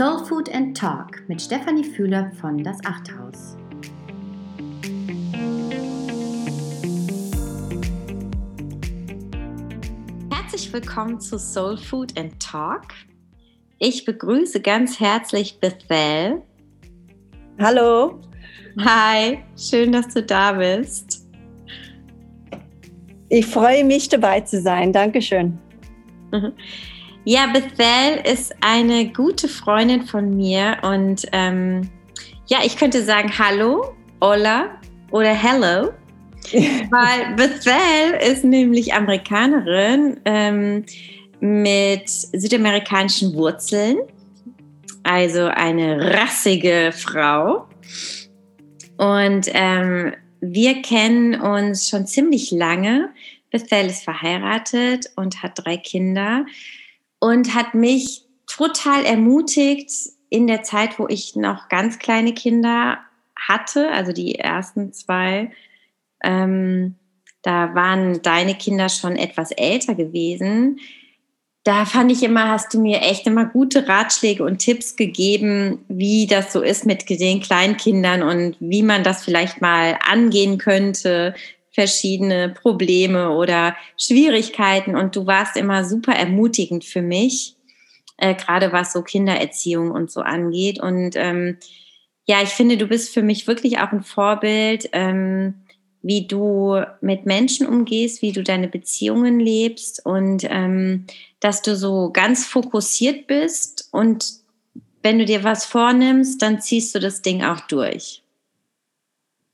Soul 0.00 0.24
Food 0.24 0.48
and 0.54 0.74
Talk 0.74 1.22
mit 1.28 1.42
Stefanie 1.42 1.84
Fühler 1.84 2.32
von 2.40 2.64
Das 2.64 2.78
Achthaus. 2.86 3.54
Herzlich 10.30 10.72
willkommen 10.72 11.20
zu 11.20 11.38
Soul 11.38 11.76
Food 11.76 12.18
and 12.18 12.40
Talk. 12.40 12.94
Ich 13.78 14.06
begrüße 14.06 14.62
ganz 14.62 14.98
herzlich 15.00 15.60
Bethel. 15.60 16.40
Hallo. 17.58 18.22
Hi, 18.78 19.44
schön, 19.56 19.92
dass 19.92 20.14
du 20.14 20.22
da 20.22 20.52
bist. 20.52 21.19
Ich 23.32 23.46
freue 23.46 23.84
mich 23.84 24.08
dabei 24.08 24.40
zu 24.40 24.60
sein. 24.60 24.92
Dankeschön. 24.92 25.56
Ja, 27.24 27.46
Bethel 27.46 28.20
ist 28.24 28.52
eine 28.60 29.12
gute 29.12 29.46
Freundin 29.46 30.02
von 30.02 30.36
mir 30.36 30.78
und 30.82 31.26
ähm, 31.30 31.88
ja, 32.46 32.58
ich 32.64 32.76
könnte 32.76 33.04
sagen 33.04 33.30
Hallo, 33.38 33.94
Hola 34.20 34.80
oder 35.12 35.32
Hello, 35.32 35.92
weil 36.52 37.36
Bethel 37.36 38.32
ist 38.32 38.42
nämlich 38.42 38.94
Amerikanerin 38.94 40.18
ähm, 40.24 40.84
mit 41.38 42.08
südamerikanischen 42.08 43.34
Wurzeln, 43.34 43.98
also 45.04 45.44
eine 45.44 46.14
rassige 46.14 46.90
Frau. 46.92 47.68
Und 48.96 49.48
ähm, 49.52 50.14
wir 50.40 50.82
kennen 50.82 51.40
uns 51.40 51.88
schon 51.88 52.06
ziemlich 52.06 52.50
lange. 52.50 53.12
Bethel 53.50 53.86
ist 53.86 54.04
verheiratet 54.04 55.10
und 55.16 55.42
hat 55.42 55.64
drei 55.64 55.76
Kinder 55.76 56.46
und 57.18 57.54
hat 57.54 57.74
mich 57.74 58.24
total 58.46 59.04
ermutigt 59.04 59.90
in 60.28 60.46
der 60.46 60.62
Zeit, 60.62 60.98
wo 60.98 61.08
ich 61.08 61.36
noch 61.36 61.68
ganz 61.68 61.98
kleine 61.98 62.32
Kinder 62.32 62.98
hatte, 63.36 63.90
also 63.90 64.12
die 64.12 64.36
ersten 64.36 64.92
zwei. 64.92 65.50
Ähm, 66.22 66.96
da 67.42 67.74
waren 67.74 68.22
deine 68.22 68.54
Kinder 68.54 68.88
schon 68.88 69.16
etwas 69.16 69.50
älter 69.50 69.94
gewesen. 69.94 70.78
Da 71.62 71.84
fand 71.84 72.10
ich 72.10 72.22
immer, 72.22 72.48
hast 72.48 72.72
du 72.72 72.80
mir 72.80 73.02
echt 73.02 73.26
immer 73.26 73.44
gute 73.44 73.86
Ratschläge 73.86 74.42
und 74.42 74.58
Tipps 74.58 74.96
gegeben, 74.96 75.84
wie 75.88 76.26
das 76.26 76.54
so 76.54 76.62
ist 76.62 76.86
mit 76.86 77.08
den 77.10 77.40
Kleinkindern 77.40 78.22
und 78.22 78.56
wie 78.60 78.82
man 78.82 79.02
das 79.02 79.24
vielleicht 79.24 79.60
mal 79.60 79.98
angehen 80.08 80.56
könnte, 80.56 81.34
verschiedene 81.72 82.48
Probleme 82.48 83.30
oder 83.30 83.76
Schwierigkeiten. 83.98 84.96
Und 84.96 85.14
du 85.16 85.26
warst 85.26 85.56
immer 85.56 85.84
super 85.84 86.12
ermutigend 86.12 86.84
für 86.84 87.02
mich, 87.02 87.56
äh, 88.16 88.34
gerade 88.34 88.72
was 88.72 88.92
so 88.94 89.02
Kindererziehung 89.02 89.90
und 89.90 90.10
so 90.10 90.20
angeht. 90.20 90.80
Und 90.80 91.14
ähm, 91.16 91.58
ja, 92.26 92.42
ich 92.42 92.50
finde, 92.50 92.78
du 92.78 92.86
bist 92.86 93.12
für 93.12 93.22
mich 93.22 93.46
wirklich 93.46 93.78
auch 93.78 93.92
ein 93.92 94.02
Vorbild, 94.02 94.88
ähm, 94.92 95.54
wie 96.02 96.26
du 96.26 96.82
mit 97.02 97.26
Menschen 97.26 97.66
umgehst, 97.66 98.22
wie 98.22 98.32
du 98.32 98.42
deine 98.42 98.68
Beziehungen 98.68 99.38
lebst. 99.38 100.04
Und 100.06 100.44
ähm, 100.48 101.06
dass 101.40 101.62
du 101.62 101.74
so 101.74 102.10
ganz 102.12 102.46
fokussiert 102.46 103.26
bist 103.26 103.88
und 103.92 104.40
wenn 105.02 105.18
du 105.18 105.24
dir 105.24 105.42
was 105.44 105.64
vornimmst, 105.64 106.42
dann 106.42 106.60
ziehst 106.60 106.94
du 106.94 107.00
das 107.00 107.22
Ding 107.22 107.42
auch 107.42 107.60
durch. 107.60 108.22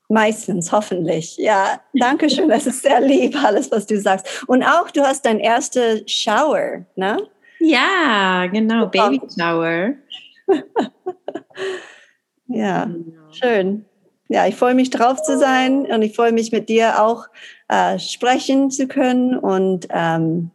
Meistens, 0.08 0.70
hoffentlich. 0.70 1.36
Ja, 1.36 1.80
danke 1.94 2.30
schön. 2.30 2.48
Das 2.48 2.66
ist 2.66 2.82
sehr 2.82 3.00
lieb, 3.00 3.36
alles, 3.42 3.70
was 3.72 3.86
du 3.86 4.00
sagst. 4.00 4.44
Und 4.46 4.62
auch, 4.62 4.90
du 4.90 5.02
hast 5.02 5.24
dein 5.24 5.40
erster 5.40 6.06
Shower, 6.06 6.84
ne? 6.94 7.18
Ja, 7.58 8.46
genau, 8.46 8.86
Baby 8.86 9.20
Shower. 9.36 9.94
ja, 12.46 12.84
genau. 12.84 13.32
schön. 13.32 13.84
Ja, 14.28 14.46
ich 14.46 14.56
freue 14.56 14.74
mich 14.74 14.90
drauf 14.90 15.22
zu 15.22 15.38
sein 15.38 15.86
und 15.86 16.02
ich 16.02 16.14
freue 16.14 16.32
mich 16.32 16.52
mit 16.52 16.68
dir 16.68 17.02
auch 17.02 17.26
äh, 17.68 17.98
sprechen 17.98 18.70
zu 18.70 18.86
können. 18.86 19.36
Und 19.36 19.88
ähm, 19.90 20.50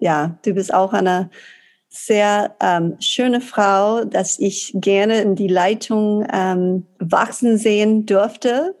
ja, 0.00 0.38
du 0.44 0.54
bist 0.54 0.74
auch 0.74 0.92
eine 0.92 1.30
sehr 1.88 2.56
ähm, 2.60 2.96
schöne 3.00 3.40
Frau, 3.40 4.04
dass 4.04 4.38
ich 4.38 4.72
gerne 4.74 5.20
in 5.22 5.34
die 5.34 5.48
Leitung 5.48 6.26
ähm, 6.32 6.86
wachsen 6.98 7.58
sehen 7.58 8.06
durfte. 8.06 8.76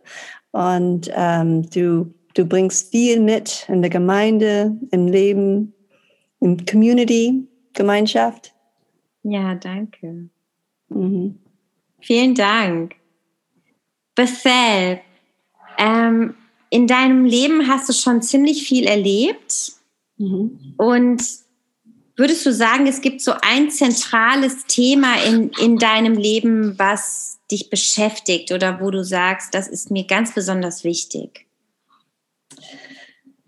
Und 0.52 1.10
ähm, 1.14 1.68
du, 1.70 2.14
du 2.34 2.46
bringst 2.46 2.90
viel 2.90 3.20
mit 3.20 3.66
in 3.68 3.82
der 3.82 3.90
Gemeinde, 3.90 4.76
im 4.90 5.08
Leben, 5.08 5.74
in 6.40 6.64
Community, 6.66 7.46
Gemeinschaft. 7.72 8.54
Ja, 9.22 9.54
danke. 9.54 10.28
Mhm. 10.88 11.38
Vielen 12.00 12.34
Dank. 12.34 12.94
Bethel, 14.14 15.00
ähm, 15.78 16.34
in 16.70 16.86
deinem 16.86 17.24
Leben 17.24 17.66
hast 17.66 17.88
du 17.88 17.92
schon 17.92 18.22
ziemlich 18.22 18.66
viel 18.66 18.86
erlebt. 18.86 19.72
Mhm. 20.20 20.74
Und 20.76 21.22
Würdest 22.20 22.44
du 22.44 22.52
sagen, 22.52 22.86
es 22.86 23.00
gibt 23.00 23.22
so 23.22 23.32
ein 23.40 23.70
zentrales 23.70 24.66
Thema 24.66 25.14
in, 25.24 25.52
in 25.58 25.78
deinem 25.78 26.12
Leben, 26.12 26.78
was 26.78 27.38
dich 27.50 27.70
beschäftigt 27.70 28.52
oder 28.52 28.78
wo 28.82 28.90
du 28.90 29.02
sagst, 29.02 29.54
das 29.54 29.68
ist 29.68 29.90
mir 29.90 30.04
ganz 30.04 30.34
besonders 30.34 30.84
wichtig? 30.84 31.46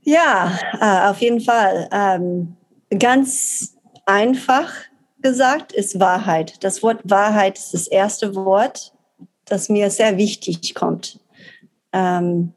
Ja, 0.04 0.58
äh, 0.80 1.10
auf 1.10 1.18
jeden 1.18 1.42
Fall. 1.42 1.86
Ähm, 1.92 2.56
ganz 2.98 3.76
einfach 4.06 4.72
gesagt 5.20 5.72
ist 5.72 6.00
Wahrheit. 6.00 6.64
Das 6.64 6.82
Wort 6.82 7.02
Wahrheit 7.04 7.58
ist 7.58 7.74
das 7.74 7.88
erste 7.88 8.34
Wort, 8.34 8.94
das 9.44 9.68
mir 9.68 9.90
sehr 9.90 10.16
wichtig 10.16 10.74
kommt. 10.74 11.20
Ähm, 11.92 12.54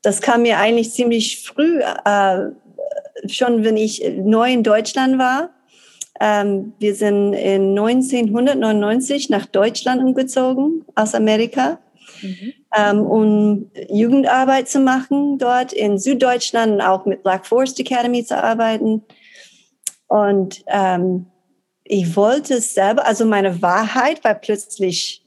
das 0.00 0.22
kam 0.22 0.40
mir 0.40 0.58
eigentlich 0.58 0.92
ziemlich 0.92 1.46
früh 1.46 1.82
äh, 1.82 2.50
schon, 3.28 3.64
wenn 3.64 3.76
ich 3.76 4.02
neu 4.16 4.52
in 4.52 4.62
Deutschland 4.62 5.18
war. 5.18 5.50
Ähm, 6.20 6.72
wir 6.78 6.94
sind 6.94 7.32
in 7.32 7.78
1999 7.78 9.30
nach 9.30 9.46
Deutschland 9.46 10.02
umgezogen 10.02 10.84
aus 10.96 11.14
Amerika, 11.14 11.78
mhm. 12.22 12.52
ähm, 12.76 13.00
um 13.02 13.70
Jugendarbeit 13.88 14.68
zu 14.68 14.80
machen 14.80 15.38
dort 15.38 15.72
in 15.72 15.98
Süddeutschland 15.98 16.72
und 16.74 16.80
auch 16.80 17.06
mit 17.06 17.22
Black 17.22 17.46
Forest 17.46 17.78
Academy 17.78 18.24
zu 18.24 18.42
arbeiten. 18.42 19.04
Und 20.08 20.64
ähm, 20.66 21.26
ich 21.84 22.16
wollte 22.16 22.54
es 22.54 22.74
selber, 22.74 23.06
also 23.06 23.24
meine 23.24 23.62
Wahrheit 23.62 24.24
war 24.24 24.34
plötzlich 24.34 25.24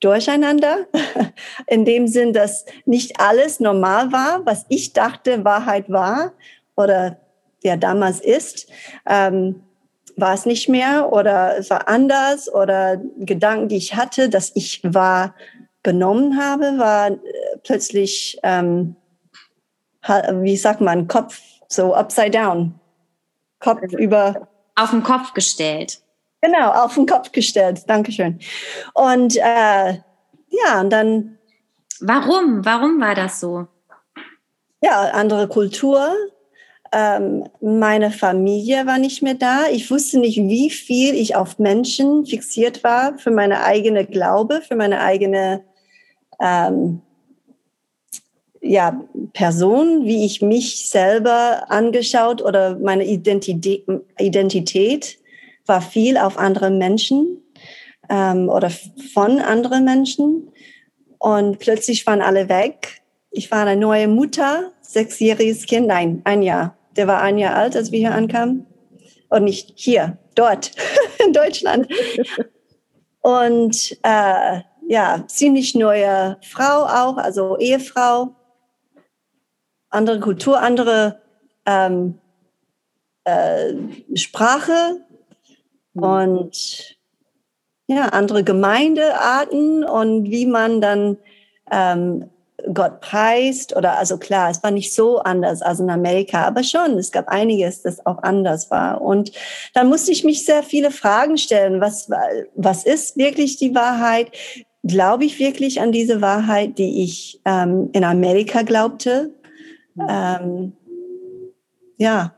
durcheinander, 0.00 0.86
in 1.66 1.84
dem 1.84 2.08
Sinn, 2.08 2.32
dass 2.32 2.64
nicht 2.86 3.20
alles 3.20 3.60
normal 3.60 4.12
war, 4.12 4.44
was 4.44 4.66
ich 4.68 4.92
dachte 4.92 5.44
Wahrheit 5.44 5.90
war 5.90 6.32
oder 6.76 7.18
ja 7.62 7.76
damals 7.76 8.20
ist, 8.20 8.68
ähm, 9.06 9.62
war 10.16 10.34
es 10.34 10.46
nicht 10.46 10.68
mehr 10.68 11.12
oder 11.12 11.56
es 11.58 11.70
war 11.70 11.88
anders 11.88 12.52
oder 12.52 13.00
Gedanken, 13.18 13.68
die 13.68 13.76
ich 13.76 13.94
hatte, 13.94 14.28
dass 14.28 14.52
ich 14.54 14.80
war 14.84 15.34
genommen 15.82 16.38
habe, 16.38 16.78
war 16.78 17.10
äh, 17.10 17.18
plötzlich, 17.62 18.38
ähm, 18.42 18.96
wie 20.32 20.56
sagt 20.56 20.80
man, 20.80 21.08
Kopf 21.08 21.40
so 21.68 21.94
upside 21.94 22.30
down, 22.30 22.78
Kopf 23.60 23.80
also 23.82 23.96
über 23.98 24.48
auf 24.74 24.90
den 24.90 25.02
Kopf 25.02 25.34
gestellt. 25.34 26.00
Genau, 26.40 26.70
auf 26.72 26.94
den 26.94 27.06
Kopf 27.06 27.30
gestellt. 27.32 27.88
Dankeschön. 27.88 28.40
Und 28.94 29.36
äh, 29.36 29.98
ja, 30.48 30.80
und 30.80 30.90
dann. 30.90 31.38
Warum? 32.00 32.64
Warum 32.64 33.00
war 33.00 33.14
das 33.14 33.38
so? 33.38 33.68
Ja, 34.80 35.02
andere 35.12 35.46
Kultur, 35.46 36.12
ähm, 36.92 37.44
meine 37.60 38.10
Familie 38.10 38.86
war 38.86 38.98
nicht 38.98 39.22
mehr 39.22 39.34
da. 39.34 39.64
Ich 39.72 39.90
wusste 39.90 40.18
nicht, 40.18 40.36
wie 40.36 40.68
viel 40.68 41.14
ich 41.14 41.34
auf 41.34 41.58
Menschen 41.58 42.26
fixiert 42.26 42.84
war 42.84 43.18
für 43.18 43.30
meine 43.30 43.64
eigene 43.64 44.04
Glaube, 44.04 44.60
für 44.66 44.76
meine 44.76 45.00
eigene 45.00 45.64
ähm, 46.40 47.00
ja, 48.60 49.00
Person, 49.32 50.04
wie 50.04 50.26
ich 50.26 50.42
mich 50.42 50.88
selber 50.88 51.64
angeschaut 51.70 52.42
oder 52.42 52.78
meine 52.78 53.06
Identität, 53.06 53.84
Identität 54.18 55.18
war 55.66 55.80
viel 55.80 56.18
auf 56.18 56.38
andere 56.38 56.70
Menschen 56.70 57.42
ähm, 58.10 58.48
oder 58.48 58.70
von 59.14 59.38
anderen 59.40 59.84
Menschen. 59.84 60.52
Und 61.18 61.58
plötzlich 61.58 62.06
waren 62.06 62.20
alle 62.20 62.48
weg. 62.48 63.02
Ich 63.30 63.50
war 63.50 63.64
eine 63.64 63.80
neue 63.80 64.08
Mutter, 64.08 64.72
sechsjähriges 64.82 65.66
Kind, 65.66 65.86
nein, 65.86 66.20
ein 66.24 66.42
Jahr. 66.42 66.76
Der 66.96 67.06
war 67.06 67.20
ein 67.20 67.38
Jahr 67.38 67.56
alt, 67.56 67.76
als 67.76 67.92
wir 67.92 67.98
hier 67.98 68.14
ankamen. 68.14 68.66
Und 69.28 69.44
nicht 69.44 69.72
hier, 69.76 70.18
dort, 70.34 70.72
in 71.24 71.32
Deutschland. 71.32 71.88
Und 73.22 73.96
äh, 74.02 74.60
ja, 74.88 75.24
ziemlich 75.26 75.74
neue 75.74 76.36
Frau 76.42 76.84
auch, 76.84 77.16
also 77.16 77.56
Ehefrau. 77.58 78.34
andere 79.88 80.20
Kultur, 80.20 80.60
andere 80.60 81.22
ähm, 81.66 82.18
äh, 83.24 83.74
Sprache 84.14 85.04
mhm. 85.94 86.02
und 86.02 86.96
ja, 87.86 88.06
andere 88.08 88.44
Gemeindearten 88.44 89.84
und 89.84 90.24
wie 90.30 90.46
man 90.46 90.80
dann 90.80 91.18
ähm, 91.70 92.30
Gott 92.72 93.00
preist 93.00 93.76
oder 93.76 93.98
also 93.98 94.18
klar, 94.18 94.50
es 94.50 94.62
war 94.62 94.70
nicht 94.70 94.94
so 94.94 95.18
anders 95.18 95.62
als 95.62 95.80
in 95.80 95.90
Amerika, 95.90 96.44
aber 96.44 96.62
schon, 96.62 96.98
es 96.98 97.10
gab 97.10 97.28
einiges, 97.28 97.82
das 97.82 98.04
auch 98.06 98.22
anders 98.22 98.70
war. 98.70 99.00
Und 99.00 99.32
dann 99.74 99.88
musste 99.88 100.12
ich 100.12 100.24
mich 100.24 100.44
sehr 100.44 100.62
viele 100.62 100.90
Fragen 100.90 101.38
stellen. 101.38 101.80
Was, 101.80 102.08
was 102.54 102.84
ist 102.84 103.16
wirklich 103.16 103.56
die 103.56 103.74
Wahrheit? 103.74 104.30
Glaube 104.84 105.24
ich 105.24 105.38
wirklich 105.38 105.80
an 105.80 105.92
diese 105.92 106.20
Wahrheit, 106.20 106.78
die 106.78 107.02
ich 107.02 107.40
ähm, 107.44 107.90
in 107.92 108.04
Amerika 108.04 108.62
glaubte? 108.62 109.32
Ähm, 110.08 110.72
ja. 111.96 112.34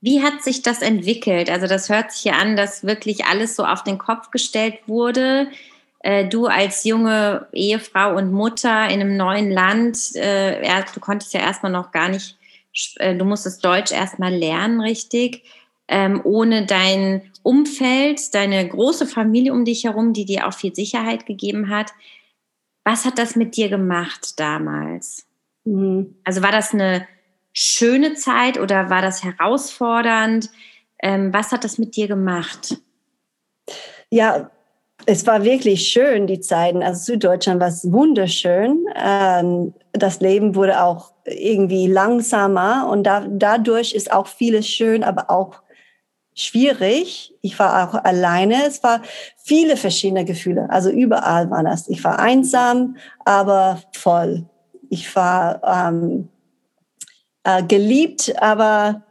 Wie 0.00 0.22
hat 0.22 0.42
sich 0.42 0.62
das 0.62 0.82
entwickelt? 0.82 1.50
Also 1.50 1.66
das 1.66 1.88
hört 1.88 2.12
sich 2.12 2.24
ja 2.24 2.34
an, 2.34 2.56
dass 2.56 2.84
wirklich 2.84 3.24
alles 3.24 3.56
so 3.56 3.64
auf 3.64 3.84
den 3.84 3.98
Kopf 3.98 4.30
gestellt 4.30 4.76
wurde 4.86 5.48
äh, 6.02 6.28
du 6.28 6.46
als 6.46 6.84
junge 6.84 7.46
Ehefrau 7.52 8.16
und 8.16 8.32
Mutter 8.32 8.86
in 8.86 9.00
einem 9.00 9.16
neuen 9.16 9.50
Land, 9.50 10.14
äh, 10.14 10.82
du 10.92 11.00
konntest 11.00 11.32
ja 11.32 11.40
erstmal 11.40 11.72
noch 11.72 11.92
gar 11.92 12.08
nicht, 12.08 12.36
äh, 12.96 13.14
du 13.14 13.24
musstest 13.24 13.64
Deutsch 13.64 13.92
erstmal 13.92 14.34
lernen, 14.34 14.80
richtig, 14.80 15.44
ähm, 15.88 16.20
ohne 16.24 16.66
dein 16.66 17.30
Umfeld, 17.42 18.34
deine 18.34 18.68
große 18.68 19.06
Familie 19.06 19.52
um 19.52 19.64
dich 19.64 19.84
herum, 19.84 20.12
die 20.12 20.24
dir 20.24 20.46
auch 20.46 20.54
viel 20.54 20.74
Sicherheit 20.74 21.26
gegeben 21.26 21.68
hat. 21.68 21.92
Was 22.84 23.04
hat 23.04 23.18
das 23.18 23.36
mit 23.36 23.56
dir 23.56 23.68
gemacht 23.68 24.40
damals? 24.40 25.26
Mhm. 25.64 26.16
Also 26.24 26.42
war 26.42 26.52
das 26.52 26.74
eine 26.74 27.06
schöne 27.52 28.14
Zeit 28.14 28.58
oder 28.58 28.90
war 28.90 29.02
das 29.02 29.22
herausfordernd? 29.22 30.50
Ähm, 31.00 31.32
was 31.32 31.52
hat 31.52 31.62
das 31.62 31.78
mit 31.78 31.94
dir 31.94 32.08
gemacht? 32.08 32.78
Ja, 34.10 34.50
es 35.06 35.26
war 35.26 35.44
wirklich 35.44 35.88
schön, 35.88 36.26
die 36.26 36.40
Zeiten. 36.40 36.82
Also 36.82 37.12
Süddeutschland 37.12 37.60
war 37.60 37.70
wunderschön. 37.92 38.84
Ähm, 38.96 39.74
das 39.92 40.20
Leben 40.20 40.54
wurde 40.54 40.82
auch 40.82 41.12
irgendwie 41.24 41.86
langsamer 41.86 42.88
und 42.90 43.04
da, 43.04 43.26
dadurch 43.28 43.94
ist 43.94 44.12
auch 44.12 44.26
vieles 44.26 44.66
schön, 44.66 45.04
aber 45.04 45.30
auch 45.30 45.62
schwierig. 46.34 47.34
Ich 47.42 47.58
war 47.58 47.88
auch 47.88 48.04
alleine. 48.04 48.66
Es 48.66 48.82
war 48.82 49.02
viele 49.36 49.76
verschiedene 49.76 50.24
Gefühle. 50.24 50.68
Also 50.70 50.90
überall 50.90 51.50
war 51.50 51.62
das. 51.62 51.88
Ich 51.88 52.02
war 52.04 52.18
einsam, 52.18 52.96
aber 53.24 53.80
voll. 53.92 54.44
Ich 54.88 55.14
war 55.14 55.62
ähm, 55.64 56.28
äh, 57.44 57.62
geliebt, 57.62 58.34
aber 58.40 59.02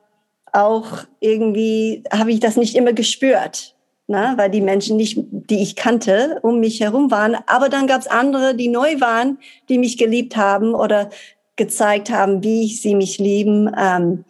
auch 0.54 1.06
irgendwie 1.20 2.04
habe 2.12 2.32
ich 2.32 2.40
das 2.40 2.58
nicht 2.58 2.76
immer 2.76 2.94
gespürt 2.94 3.76
ne? 4.12 4.34
weil 4.38 4.52
die 4.52 4.62
Menschen 4.62 4.98
nicht, 4.98 5.18
die 5.32 5.64
ich 5.64 5.76
kannte, 5.76 6.40
um 6.44 6.60
mich 6.60 6.80
herum 6.80 7.10
waren. 7.10 7.36
Aber 7.48 7.70
dann 7.70 7.88
gab 7.88 8.02
es 8.02 8.08
andere, 8.08 8.54
die 8.54 8.68
neu 8.68 9.00
waren, 9.00 9.40
die 9.70 9.80
mich 9.80 9.98
geliebt 9.98 10.38
haben 10.38 10.76
oder 10.76 11.10
gezeigt 11.56 12.12
haben, 12.12 12.44
wie 12.44 12.68
sie 12.68 12.94
mich 12.94 13.18
lieben. 13.18 13.72
Ähm, 13.78 14.26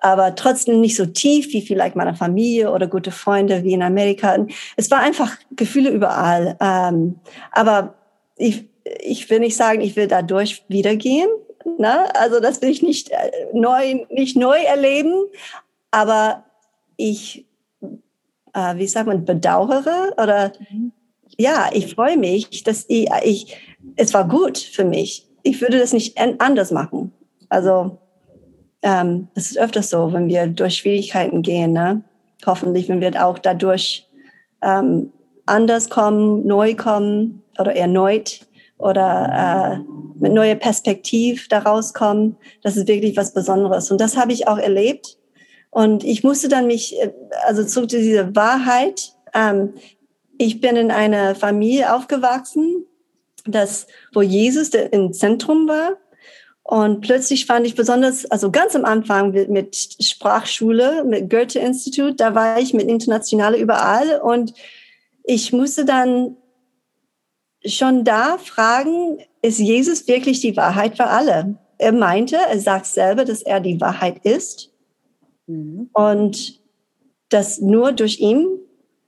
aber 0.00 0.34
trotzdem 0.34 0.80
nicht 0.80 0.96
so 0.96 1.06
tief 1.06 1.52
wie 1.52 1.62
vielleicht 1.62 1.96
meine 1.96 2.14
Familie 2.14 2.70
oder 2.72 2.86
gute 2.86 3.10
Freunde 3.10 3.64
wie 3.64 3.72
in 3.72 3.82
Amerika. 3.82 4.36
Es 4.76 4.90
war 4.90 5.00
einfach 5.00 5.36
Gefühle 5.52 5.90
überall. 5.90 6.56
Ähm, 6.60 7.16
aber 7.52 7.94
ich, 8.36 8.68
ich 9.00 9.28
will 9.30 9.40
nicht 9.40 9.56
sagen, 9.56 9.80
ich 9.80 9.96
will 9.96 10.06
dadurch 10.06 10.64
wiedergehen. 10.68 11.28
Ne? 11.78 12.14
Also 12.14 12.40
das 12.40 12.60
will 12.60 12.68
ich 12.68 12.82
nicht 12.82 13.10
äh, 13.10 13.30
neu, 13.54 14.04
nicht 14.10 14.36
neu 14.36 14.58
erleben. 14.58 15.14
Aber 15.90 16.44
ich 16.96 17.46
äh, 18.54 18.76
wie 18.76 18.86
sagt 18.86 19.06
man, 19.06 19.24
bedauere 19.24 20.12
oder 20.22 20.52
mhm. 20.70 20.92
ja, 21.36 21.68
ich 21.72 21.94
freue 21.94 22.16
mich, 22.16 22.62
dass 22.64 22.84
ich, 22.88 23.08
ich, 23.24 23.56
es 23.96 24.14
war 24.14 24.26
gut 24.26 24.58
für 24.58 24.84
mich. 24.84 25.28
Ich 25.42 25.60
würde 25.60 25.78
das 25.78 25.92
nicht 25.92 26.18
anders 26.38 26.70
machen. 26.70 27.12
Also 27.50 27.98
ähm, 28.82 29.28
es 29.34 29.50
ist 29.50 29.58
öfters 29.58 29.90
so, 29.90 30.12
wenn 30.12 30.28
wir 30.28 30.46
durch 30.46 30.76
Schwierigkeiten 30.76 31.42
gehen. 31.42 31.72
Ne? 31.72 32.02
Hoffentlich, 32.46 32.88
wenn 32.88 33.00
wir 33.00 33.24
auch 33.24 33.38
dadurch 33.38 34.08
ähm, 34.62 35.12
anders 35.46 35.90
kommen, 35.90 36.46
neu 36.46 36.74
kommen 36.74 37.42
oder 37.58 37.74
erneut 37.74 38.40
oder 38.78 39.78
äh, 39.78 40.20
mit 40.20 40.32
neuer 40.32 40.54
Perspektive 40.54 41.48
daraus 41.48 41.94
kommen. 41.94 42.36
Das 42.62 42.76
ist 42.76 42.88
wirklich 42.88 43.16
was 43.16 43.34
Besonderes. 43.34 43.90
Und 43.90 44.00
das 44.00 44.16
habe 44.16 44.32
ich 44.32 44.48
auch 44.48 44.58
erlebt. 44.58 45.18
Und 45.74 46.04
ich 46.04 46.22
musste 46.22 46.48
dann 46.48 46.68
mich, 46.68 46.96
äh, 47.00 47.10
also 47.46 47.64
zurück 47.64 47.90
zu 47.90 47.98
dieser 47.98 48.34
Wahrheit. 48.36 49.12
Ähm, 49.34 49.74
ich 50.38 50.60
bin 50.60 50.76
in 50.76 50.92
einer 50.92 51.34
Familie 51.34 51.92
aufgewachsen, 51.92 52.84
das, 53.44 53.88
wo 54.12 54.22
Jesus 54.22 54.68
im 54.68 55.12
Zentrum 55.12 55.66
war. 55.66 55.96
Und 56.62 57.00
plötzlich 57.00 57.46
fand 57.46 57.66
ich 57.66 57.74
besonders, 57.74 58.24
also 58.26 58.52
ganz 58.52 58.76
am 58.76 58.84
Anfang 58.84 59.32
mit, 59.32 59.76
Sprachschule, 60.00 61.04
mit 61.04 61.28
Goethe-Institut, 61.28 62.20
da 62.20 62.36
war 62.36 62.60
ich 62.60 62.72
mit 62.72 62.88
Internationale 62.88 63.58
überall 63.58 64.20
und 64.20 64.54
ich 65.24 65.52
musste 65.52 65.84
dann 65.84 66.36
schon 67.66 68.04
da 68.04 68.38
fragen, 68.38 69.18
ist 69.42 69.58
Jesus 69.58 70.06
wirklich 70.06 70.40
die 70.40 70.56
Wahrheit 70.56 70.96
für 70.96 71.06
alle? 71.06 71.56
Er 71.78 71.92
meinte, 71.92 72.36
er 72.36 72.60
sagt 72.60 72.86
selber, 72.86 73.24
dass 73.24 73.42
er 73.42 73.58
die 73.58 73.80
Wahrheit 73.80 74.24
ist. 74.24 74.73
Mhm. 75.46 75.90
Und 75.92 76.60
das 77.28 77.60
nur 77.60 77.92
durch 77.92 78.20
ihn 78.20 78.46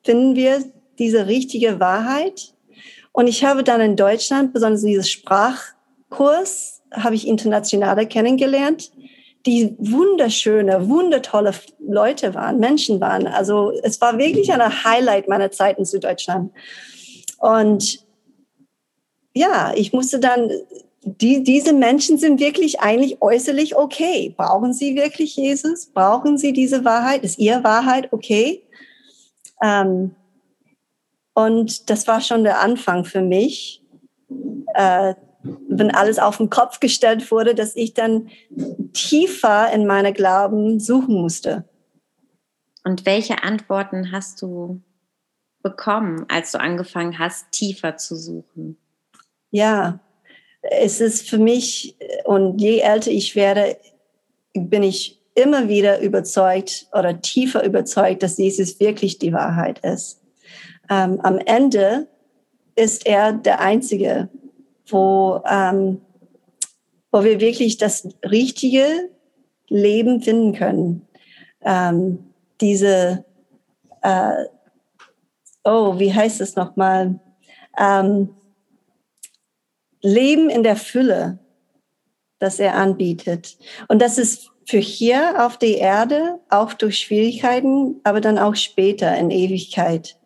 finden 0.05 0.37
wir 0.37 0.65
diese 0.99 1.27
richtige 1.27 1.81
Wahrheit. 1.81 2.55
Und 3.13 3.27
ich 3.29 3.45
habe 3.45 3.65
dann 3.65 3.81
in 3.81 3.97
Deutschland, 3.97 4.53
besonders 4.53 4.83
dieses 4.83 5.11
Sprachkurs, 5.11 6.83
habe 6.93 7.15
ich 7.15 7.27
Internationale 7.27 8.07
kennengelernt, 8.07 8.93
die 9.47 9.75
wunderschöne, 9.79 10.89
wundertolle 10.89 11.53
Leute 11.79 12.35
waren, 12.35 12.59
Menschen 12.59 13.01
waren. 13.01 13.27
Also 13.27 13.73
es 13.83 14.01
war 14.01 14.19
wirklich 14.19 14.53
ein 14.53 14.85
Highlight 14.85 15.29
meiner 15.29 15.51
Zeit 15.51 15.79
in 15.79 15.85
Süddeutschland. 15.85 16.53
Und 17.39 18.05
ja, 19.35 19.73
ich 19.75 19.93
musste 19.93 20.19
dann 20.19 20.51
die, 21.07 21.45
diese 21.45 21.73
Menschen 21.73 22.19
sind 22.19 22.41
wirklich 22.41 22.81
eigentlich 22.81 23.23
äußerlich 23.23 23.77
okay. 23.77 24.35
Brauchen 24.37 24.73
sie 24.73 24.97
wirklich 24.97 25.37
Jesus? 25.37 25.87
Brauchen 25.87 26.37
sie 26.37 26.53
diese 26.53 26.85
Wahrheit? 26.85 27.23
Ist 27.23 27.39
ihre 27.39 27.63
Wahrheit 27.63 28.13
okay? 28.13 28.65
Ähm, 29.63 30.17
und 31.33 31.91
das 31.91 32.09
war 32.09 32.21
schon 32.21 32.43
der 32.43 32.61
Anfang 32.61 33.05
für 33.05 33.23
mich, 33.23 33.85
äh, 34.75 35.15
wenn 35.69 35.93
alles 35.93 36.19
auf 36.19 36.39
den 36.39 36.51
Kopf 36.51 36.81
gestellt 36.81 37.31
wurde, 37.31 37.55
dass 37.55 37.77
ich 37.77 37.95
dann 37.95 38.29
tiefer 38.93 39.73
in 39.73 39.87
meine 39.87 40.13
Glauben 40.13 40.81
suchen 40.81 41.21
musste. 41.21 41.69
Und 42.83 43.07
welche 43.07 43.45
Antworten 43.45 44.11
hast 44.11 44.43
du 44.43 44.83
bekommen, 45.63 46.27
als 46.29 46.51
du 46.51 46.59
angefangen 46.59 47.21
hast, 47.21 47.53
tiefer 47.53 47.97
zu 47.97 48.17
suchen? 48.17 48.77
Ja, 49.53 50.01
es 50.71 51.01
ist 51.01 51.29
für 51.29 51.39
mich, 51.39 51.97
und 52.25 52.61
je 52.61 52.81
älter 52.81 53.11
ich 53.11 53.37
werde, 53.37 53.77
bin 54.55 54.83
ich 54.83 55.21
immer 55.35 55.69
wieder 55.69 56.01
überzeugt 56.01 56.87
oder 56.93 57.21
tiefer 57.21 57.65
überzeugt, 57.65 58.23
dass 58.23 58.39
Jesus 58.39 58.81
wirklich 58.81 59.19
die 59.19 59.33
Wahrheit 59.33 59.79
ist. 59.81 60.23
Ähm, 60.89 61.21
am 61.21 61.39
Ende 61.39 62.09
ist 62.75 63.07
er 63.07 63.33
der 63.33 63.61
Einzige, 63.61 64.29
wo, 64.87 65.43
ähm, 65.49 66.01
wo 67.13 67.23
wir 67.23 67.41
wirklich 67.41 67.77
das 67.77 68.09
richtige 68.25 69.11
Leben 69.69 70.23
finden 70.23 70.53
können. 70.53 71.07
Ähm, 71.63 72.19
diese, 72.61 73.25
äh, 74.03 74.45
oh, 75.65 75.99
wie 75.99 76.15
heißt 76.15 76.41
es 76.41 76.57
nochmal? 76.57 77.19
Ähm, 77.79 78.31
Leben 80.07 80.49
in 80.51 80.63
der 80.63 80.77
Fülle, 80.77 81.39
das 82.39 82.61
er 82.61 82.75
anbietet. 82.75 83.59
Und 83.89 84.01
das 84.01 84.19
ist 84.19 84.51
für 84.67 84.79
hier 84.79 85.45
auf 85.45 85.59
der 85.59 85.79
Erde, 85.79 86.41
auch 86.49 86.73
durch 86.75 86.99
Schwierigkeiten, 86.99 88.01
aber 88.05 88.21
dann 88.21 88.39
auch 88.39 88.55
später 88.57 89.17
in 89.17 89.31
Ewigkeit. 89.31 90.17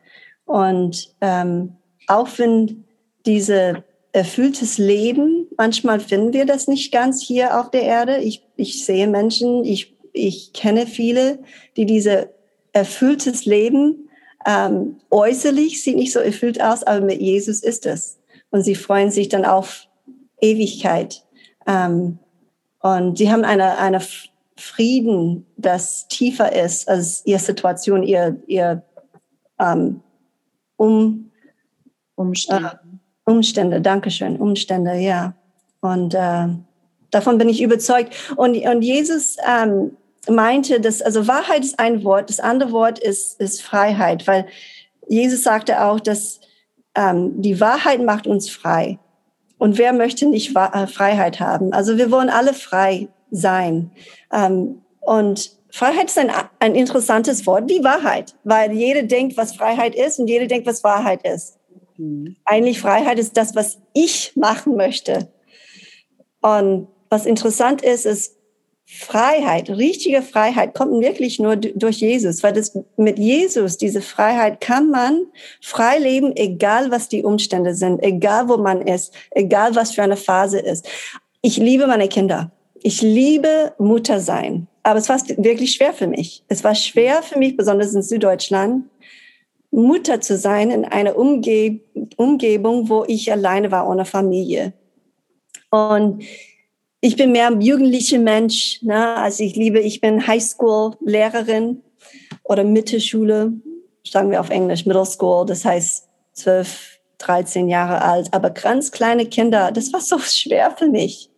Und 0.44 1.14
ähm, 1.20 1.76
auch 2.06 2.28
wenn 2.36 2.84
diese 3.26 3.84
erfülltes 4.12 4.78
Leben, 4.78 5.46
manchmal 5.56 6.00
finden 6.00 6.32
wir 6.32 6.46
das 6.46 6.68
nicht 6.68 6.92
ganz 6.92 7.22
hier 7.22 7.60
auf 7.60 7.70
der 7.70 7.82
Erde. 7.82 8.18
Ich, 8.18 8.44
ich 8.56 8.84
sehe 8.84 9.06
Menschen, 9.06 9.64
ich, 9.64 9.96
ich 10.12 10.52
kenne 10.52 10.86
viele, 10.86 11.38
die 11.76 11.86
diese 11.86 12.30
erfülltes 12.72 13.44
Leben 13.44 14.08
ähm, 14.46 14.96
äußerlich 15.10 15.82
sieht 15.82 15.96
nicht 15.96 16.12
so 16.12 16.20
erfüllt 16.20 16.60
aus, 16.62 16.82
aber 16.82 17.04
mit 17.04 17.20
Jesus 17.20 17.60
ist 17.60 17.86
es 17.86 18.19
und 18.50 18.62
sie 18.62 18.74
freuen 18.74 19.10
sich 19.10 19.28
dann 19.28 19.44
auf 19.44 19.86
Ewigkeit. 20.40 21.24
Ähm, 21.66 22.18
Und 22.82 23.18
sie 23.18 23.30
haben 23.30 23.44
eine, 23.44 23.76
eine 23.76 24.00
Frieden, 24.56 25.46
das 25.58 26.08
tiefer 26.08 26.50
ist 26.52 26.88
als 26.88 27.22
ihre 27.26 27.38
Situation, 27.38 28.02
ihr, 28.02 28.36
ihr 28.46 28.82
ähm, 29.58 30.00
um, 30.76 31.30
Umstände. 32.14 32.80
Äh, 32.82 33.30
Umstände, 33.30 33.80
Dankeschön, 33.80 34.36
Umstände, 34.38 34.94
ja. 34.94 35.34
Und 35.82 36.14
äh, 36.14 36.48
davon 37.10 37.36
bin 37.36 37.50
ich 37.50 37.60
überzeugt. 37.62 38.14
Und, 38.36 38.56
und 38.56 38.82
Jesus 38.82 39.36
ähm, 39.46 39.96
meinte, 40.28 40.80
dass, 40.80 41.02
also 41.02 41.26
Wahrheit 41.26 41.64
ist 41.64 41.78
ein 41.78 42.02
Wort, 42.02 42.30
das 42.30 42.40
andere 42.40 42.72
Wort 42.72 42.98
ist, 42.98 43.38
ist 43.40 43.62
Freiheit, 43.62 44.26
weil 44.26 44.46
Jesus 45.06 45.42
sagte 45.42 45.84
auch, 45.84 46.00
dass 46.00 46.40
ähm, 46.94 47.40
die 47.40 47.60
Wahrheit 47.60 48.02
macht 48.02 48.26
uns 48.26 48.50
frei. 48.50 48.98
Und 49.58 49.78
wer 49.78 49.92
möchte 49.92 50.26
nicht 50.26 50.56
äh, 50.56 50.86
Freiheit 50.86 51.40
haben? 51.40 51.72
Also 51.72 51.98
wir 51.98 52.10
wollen 52.10 52.30
alle 52.30 52.54
frei 52.54 53.08
sein. 53.30 53.90
Ähm, 54.32 54.82
und 55.00 55.52
Freiheit 55.70 56.06
ist 56.06 56.18
ein, 56.18 56.30
ein 56.58 56.74
interessantes 56.74 57.46
Wort, 57.46 57.68
wie 57.68 57.84
Wahrheit, 57.84 58.34
weil 58.44 58.72
jeder 58.72 59.02
denkt, 59.02 59.36
was 59.36 59.54
Freiheit 59.54 59.94
ist 59.94 60.18
und 60.18 60.28
jeder 60.28 60.46
denkt, 60.46 60.66
was 60.66 60.82
Wahrheit 60.82 61.26
ist. 61.26 61.58
Mhm. 61.96 62.36
Eigentlich 62.44 62.80
Freiheit 62.80 63.18
ist 63.18 63.36
das, 63.36 63.54
was 63.54 63.78
ich 63.92 64.32
machen 64.34 64.76
möchte. 64.76 65.30
Und 66.40 66.88
was 67.08 67.26
interessant 67.26 67.82
ist, 67.82 68.06
ist, 68.06 68.36
Freiheit, 68.92 69.70
richtige 69.70 70.20
Freiheit 70.20 70.74
kommt 70.74 71.00
wirklich 71.00 71.38
nur 71.38 71.54
durch 71.56 71.98
Jesus, 71.98 72.42
weil 72.42 72.52
das 72.52 72.76
mit 72.96 73.18
Jesus, 73.18 73.76
diese 73.76 74.02
Freiheit 74.02 74.60
kann 74.60 74.90
man 74.90 75.26
frei 75.60 75.98
leben, 75.98 76.34
egal 76.34 76.90
was 76.90 77.08
die 77.08 77.22
Umstände 77.22 77.74
sind, 77.74 78.02
egal 78.02 78.48
wo 78.48 78.56
man 78.56 78.82
ist, 78.82 79.14
egal 79.30 79.76
was 79.76 79.92
für 79.92 80.02
eine 80.02 80.16
Phase 80.16 80.58
ist. 80.58 80.88
Ich 81.40 81.56
liebe 81.56 81.86
meine 81.86 82.08
Kinder. 82.08 82.50
Ich 82.82 83.00
liebe 83.00 83.74
Mutter 83.78 84.18
sein. 84.18 84.66
Aber 84.82 84.98
es 84.98 85.08
war 85.08 85.18
wirklich 85.36 85.72
schwer 85.72 85.92
für 85.92 86.08
mich. 86.08 86.42
Es 86.48 86.64
war 86.64 86.74
schwer 86.74 87.22
für 87.22 87.38
mich, 87.38 87.56
besonders 87.56 87.94
in 87.94 88.02
Süddeutschland, 88.02 88.86
Mutter 89.70 90.20
zu 90.20 90.36
sein 90.36 90.70
in 90.70 90.84
einer 90.84 91.16
Umge 91.16 91.80
Umgebung, 92.16 92.88
wo 92.88 93.04
ich 93.06 93.30
alleine 93.30 93.70
war 93.70 93.88
ohne 93.88 94.04
Familie. 94.04 94.72
Und 95.70 96.24
ich 97.00 97.16
bin 97.16 97.32
mehr 97.32 97.46
ein 97.46 97.60
jugendlicher 97.60 98.18
Mensch. 98.18 98.82
Ne? 98.82 99.16
Also 99.16 99.42
ich 99.42 99.56
liebe, 99.56 99.80
ich 99.80 100.00
bin 100.00 100.26
Highschool-Lehrerin 100.26 101.82
oder 102.42 102.64
Mittelschule, 102.64 103.52
sagen 104.04 104.30
wir 104.30 104.40
auf 104.40 104.50
Englisch, 104.50 104.86
Middle 104.86 105.06
School, 105.06 105.46
das 105.46 105.64
heißt 105.64 106.08
zwölf, 106.32 106.98
13 107.18 107.68
Jahre 107.68 108.02
alt. 108.02 108.32
Aber 108.32 108.50
ganz 108.50 108.92
kleine 108.92 109.26
Kinder, 109.26 109.72
das 109.72 109.92
war 109.92 110.00
so 110.00 110.18
schwer 110.20 110.74
für 110.76 110.88
mich. 110.88 111.30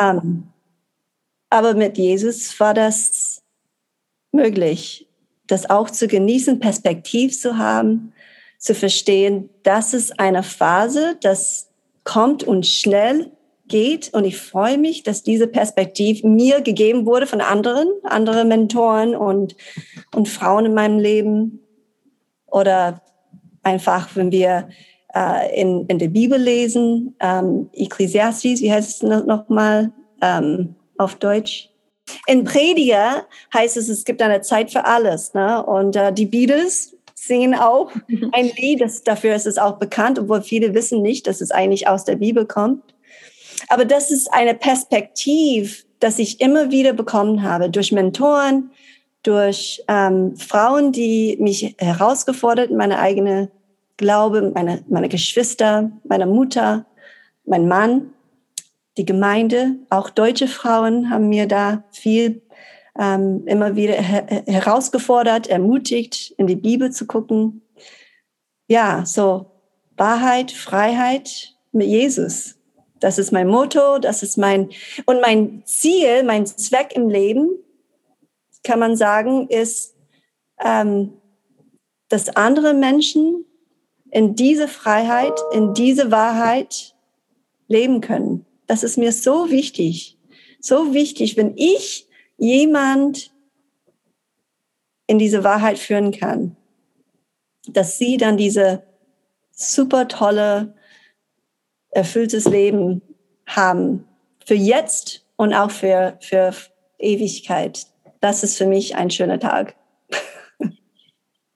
um, 0.00 0.52
aber 1.50 1.74
mit 1.74 1.98
Jesus 1.98 2.58
war 2.58 2.74
das 2.74 3.42
möglich, 4.32 5.08
das 5.46 5.70
auch 5.70 5.90
zu 5.90 6.08
genießen, 6.08 6.58
Perspektiv 6.58 7.38
zu 7.38 7.58
haben, 7.58 8.12
zu 8.58 8.74
verstehen, 8.74 9.48
das 9.62 9.94
ist 9.94 10.18
eine 10.18 10.42
Phase, 10.42 11.16
das 11.20 11.70
kommt 12.04 12.42
und 12.42 12.66
schnell 12.66 13.30
geht. 13.68 14.12
Und 14.12 14.24
ich 14.24 14.36
freue 14.36 14.78
mich, 14.78 15.02
dass 15.02 15.22
diese 15.22 15.46
Perspektive 15.46 16.26
mir 16.26 16.60
gegeben 16.60 17.06
wurde 17.06 17.26
von 17.26 17.40
anderen, 17.40 17.88
andere 18.04 18.44
Mentoren 18.44 19.14
und, 19.14 19.56
und 20.14 20.28
Frauen 20.28 20.66
in 20.66 20.74
meinem 20.74 20.98
Leben. 20.98 21.60
Oder 22.46 23.02
einfach, 23.62 24.14
wenn 24.14 24.30
wir 24.30 24.68
äh, 25.14 25.60
in, 25.60 25.86
in 25.86 25.98
der 25.98 26.08
Bibel 26.08 26.40
lesen, 26.40 27.14
ähm, 27.20 27.68
Ecclesiastes, 27.72 28.60
wie 28.60 28.72
heißt 28.72 29.02
es 29.02 29.02
nochmal 29.02 29.92
ähm, 30.22 30.74
auf 30.98 31.16
Deutsch? 31.16 31.70
In 32.26 32.44
Prediger 32.44 33.26
heißt 33.52 33.76
es, 33.76 33.88
es 33.88 34.04
gibt 34.04 34.22
eine 34.22 34.40
Zeit 34.40 34.70
für 34.70 34.84
alles. 34.84 35.34
Ne? 35.34 35.64
Und 35.64 35.96
äh, 35.96 36.12
die 36.12 36.26
Beatles 36.26 36.96
singen 37.14 37.54
auch 37.54 37.90
ein 38.32 38.50
Lied, 38.56 38.80
das, 38.80 39.02
dafür 39.02 39.34
ist 39.34 39.46
es 39.46 39.58
auch 39.58 39.78
bekannt, 39.78 40.18
obwohl 40.18 40.42
viele 40.42 40.74
wissen 40.74 41.02
nicht, 41.02 41.26
dass 41.26 41.40
es 41.40 41.50
eigentlich 41.50 41.88
aus 41.88 42.04
der 42.04 42.16
Bibel 42.16 42.46
kommt. 42.46 42.82
Aber 43.68 43.84
das 43.84 44.10
ist 44.10 44.32
eine 44.32 44.54
Perspektive, 44.54 45.84
das 46.00 46.18
ich 46.18 46.40
immer 46.40 46.70
wieder 46.70 46.92
bekommen 46.92 47.42
habe 47.42 47.70
durch 47.70 47.92
Mentoren, 47.92 48.70
durch 49.22 49.82
ähm, 49.88 50.36
Frauen, 50.36 50.92
die 50.92 51.36
mich 51.40 51.74
herausgefordert, 51.78 52.70
meine 52.70 52.98
eigene 52.98 53.50
Glaube, 53.96 54.52
meine, 54.54 54.84
meine 54.88 55.08
Geschwister, 55.08 55.90
meine 56.04 56.26
Mutter, 56.26 56.84
mein 57.44 57.66
Mann, 57.66 58.12
die 58.98 59.04
Gemeinde, 59.04 59.76
auch 59.90 60.10
deutsche 60.10 60.48
Frauen 60.48 61.10
haben 61.10 61.28
mir 61.28 61.46
da 61.46 61.84
viel 61.90 62.42
ähm, 62.98 63.42
immer 63.46 63.76
wieder 63.76 63.94
her 63.94 64.26
herausgefordert, 64.46 65.48
ermutigt, 65.48 66.34
in 66.38 66.46
die 66.46 66.56
Bibel 66.56 66.90
zu 66.90 67.06
gucken. 67.06 67.62
Ja, 68.68 69.04
so 69.04 69.46
Wahrheit, 69.96 70.50
Freiheit 70.50 71.54
mit 71.72 71.88
Jesus. 71.88 72.55
Das 73.00 73.18
ist 73.18 73.32
mein 73.32 73.48
Motto, 73.48 73.98
das 73.98 74.22
ist 74.22 74.38
mein, 74.38 74.70
und 75.04 75.20
mein 75.20 75.62
Ziel, 75.66 76.22
mein 76.22 76.46
Zweck 76.46 76.92
im 76.94 77.08
Leben, 77.08 77.50
kann 78.64 78.78
man 78.78 78.96
sagen, 78.96 79.48
ist, 79.48 79.94
ähm, 80.64 81.12
dass 82.08 82.36
andere 82.36 82.74
Menschen 82.74 83.44
in 84.10 84.34
diese 84.34 84.68
Freiheit, 84.68 85.38
in 85.52 85.74
diese 85.74 86.10
Wahrheit 86.10 86.94
leben 87.68 88.00
können. 88.00 88.46
Das 88.66 88.82
ist 88.82 88.96
mir 88.96 89.12
so 89.12 89.50
wichtig. 89.50 90.18
So 90.60 90.94
wichtig, 90.94 91.36
wenn 91.36 91.56
ich 91.56 92.08
jemand 92.38 93.32
in 95.06 95.18
diese 95.18 95.44
Wahrheit 95.44 95.78
führen 95.78 96.12
kann, 96.12 96.56
dass 97.68 97.98
sie 97.98 98.16
dann 98.16 98.36
diese 98.36 98.82
super 99.52 100.08
tolle 100.08 100.74
erfülltes 101.96 102.44
Leben 102.44 103.02
haben. 103.46 104.06
Für 104.44 104.54
jetzt 104.54 105.24
und 105.36 105.54
auch 105.54 105.70
für, 105.70 106.18
für 106.20 106.52
Ewigkeit. 106.98 107.86
Das 108.20 108.44
ist 108.44 108.58
für 108.58 108.66
mich 108.66 108.96
ein 108.96 109.10
schöner 109.10 109.40
Tag. 109.40 109.74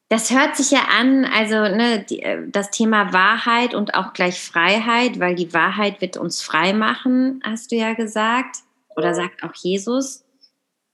Das 0.09 0.32
hört 0.32 0.56
sich 0.56 0.73
ja 0.73 0.88
an, 0.99 1.25
also 1.25 1.54
ne, 1.54 2.04
die, 2.11 2.20
äh, 2.23 2.42
das 2.49 2.73
Thema 2.73 3.12
Wahrheit 3.12 3.75
und 3.75 3.94
auch 3.94 4.12
gleich 4.12 4.40
Freiheit, 4.40 5.20
weil 5.20 5.37
die 5.37 5.54
Wahrheit 5.54 6.00
wird 6.00 6.16
uns 6.16 6.42
frei 6.42 6.73
machen, 6.73 7.40
hast 7.44 7.70
du 7.70 7.76
ja 7.76 7.92
gesagt, 7.92 8.56
oder 8.97 9.14
sagt 9.14 9.44
auch 9.44 9.54
Jesus, 9.54 10.25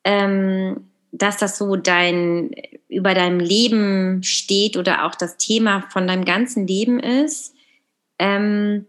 ähm, 0.04 0.90
dass 1.12 1.38
das 1.38 1.56
so 1.56 1.76
dein 1.76 2.50
über 2.88 3.14
deinem 3.14 3.40
Leben 3.40 4.22
steht 4.22 4.76
oder 4.76 5.06
auch 5.06 5.14
das 5.14 5.38
Thema 5.38 5.86
von 5.88 6.06
deinem 6.06 6.26
ganzen 6.26 6.66
Leben 6.66 7.00
ist. 7.00 7.54
Ähm, 8.18 8.84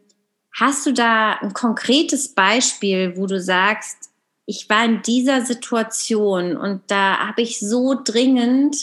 Hast 0.60 0.88
du 0.88 0.92
da 0.92 1.34
ein 1.34 1.54
konkretes 1.54 2.30
Beispiel, 2.30 3.16
wo 3.16 3.28
du 3.28 3.40
sagst, 3.40 4.10
ich 4.48 4.68
war 4.70 4.86
in 4.86 5.04
dieser 5.04 5.46
Situation 5.46 6.58
und 6.58 6.82
da 6.88 7.28
habe 7.28 7.44
ich 7.44 7.60
so 7.60 7.94
dringend, 8.04 8.76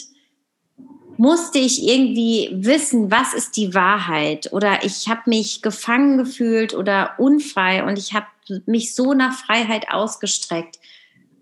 musste 1.16 1.59
ich 1.59 1.83
irgendwie 1.83 2.50
wissen, 2.52 3.11
was 3.11 3.35
ist 3.35 3.57
die 3.57 3.75
Wahrheit 3.75 4.52
oder 4.52 4.85
ich 4.85 5.09
habe 5.09 5.23
mich 5.26 5.62
gefangen 5.62 6.16
gefühlt 6.16 6.75
oder 6.75 7.14
unfrei 7.19 7.83
und 7.83 7.99
ich 7.99 8.12
habe 8.14 8.26
mich 8.66 8.95
so 8.95 9.12
nach 9.12 9.37
Freiheit 9.37 9.90
ausgestreckt. 9.90 10.78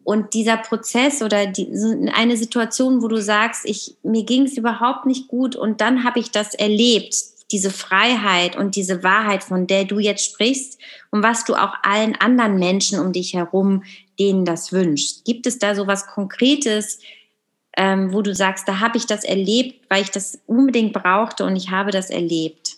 Und 0.03 0.33
dieser 0.33 0.57
Prozess 0.57 1.23
oder 1.23 1.47
die, 1.47 1.69
eine 2.15 2.39
Situation, 2.39 3.03
wo 3.03 3.09
du 3.09 3.21
sagst, 3.21 3.67
ich, 3.67 3.97
mir 4.03 4.25
ging 4.25 4.45
es 4.45 4.57
überhaupt 4.57 5.05
nicht 5.05 5.29
gut 5.29 5.57
und 5.57 5.83
dann 5.83 6.05
habe 6.05 6.21
ich 6.21 6.31
das 6.31 6.55
erlebt, 6.55 7.15
diese 7.53 7.71
Freiheit 7.71 8.57
und 8.57 8.75
diese 8.75 9.03
Wahrheit, 9.03 9.45
von 9.45 9.67
der 9.67 9.85
du 9.85 9.99
jetzt 9.99 10.25
sprichst 10.25 10.79
und 11.11 11.23
was 11.23 11.45
du 11.45 11.55
auch 11.55 11.75
allen 11.83 12.17
anderen 12.17 12.59
Menschen 12.59 12.99
um 12.99 13.13
dich 13.13 13.35
herum, 13.35 13.85
denen 14.19 14.45
das 14.45 14.73
wünschst. 14.73 15.25
Gibt 15.25 15.47
es 15.47 15.59
da 15.59 15.75
so 15.75 15.87
was 15.87 16.07
Konkretes, 16.07 16.99
ähm, 17.77 18.13
wo 18.13 18.23
du 18.23 18.35
sagst, 18.35 18.67
da 18.67 18.81
habe 18.81 18.97
ich 18.97 19.07
das 19.07 19.25
erlebt, 19.25 19.87
weil 19.91 20.03
ich 20.03 20.11
das 20.11 20.41
unbedingt 20.47 20.93
brauchte 20.93 21.45
und 21.45 21.55
ich 21.57 21.71
habe 21.71 21.91
das 21.91 22.11
erlebt? 22.11 22.77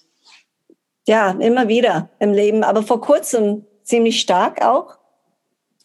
Ja, 1.07 1.31
immer 1.31 1.69
wieder 1.69 2.09
im 2.19 2.33
Leben, 2.33 2.65
aber 2.65 2.83
vor 2.83 3.01
kurzem 3.01 3.65
ziemlich 3.83 4.21
stark 4.21 4.63
auch. 4.63 4.99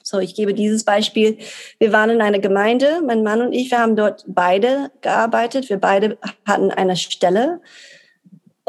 So, 0.01 0.17
ich 0.17 0.34
gebe 0.34 0.55
dieses 0.55 0.86
Beispiel. 0.86 1.38
Wir 1.77 1.91
waren 1.91 2.10
in 2.10 2.22
einer 2.22 2.39
Gemeinde, 2.39 3.01
mein 3.05 3.22
Mann 3.22 3.41
und 3.41 3.53
ich, 3.53 3.69
wir 3.69 3.79
haben 3.79 3.96
dort 3.96 4.24
beide 4.27 4.91
gearbeitet. 5.01 5.69
Wir 5.69 5.77
beide 5.77 6.17
hatten 6.48 6.72
eine 6.72 6.96
Stelle 6.96 7.62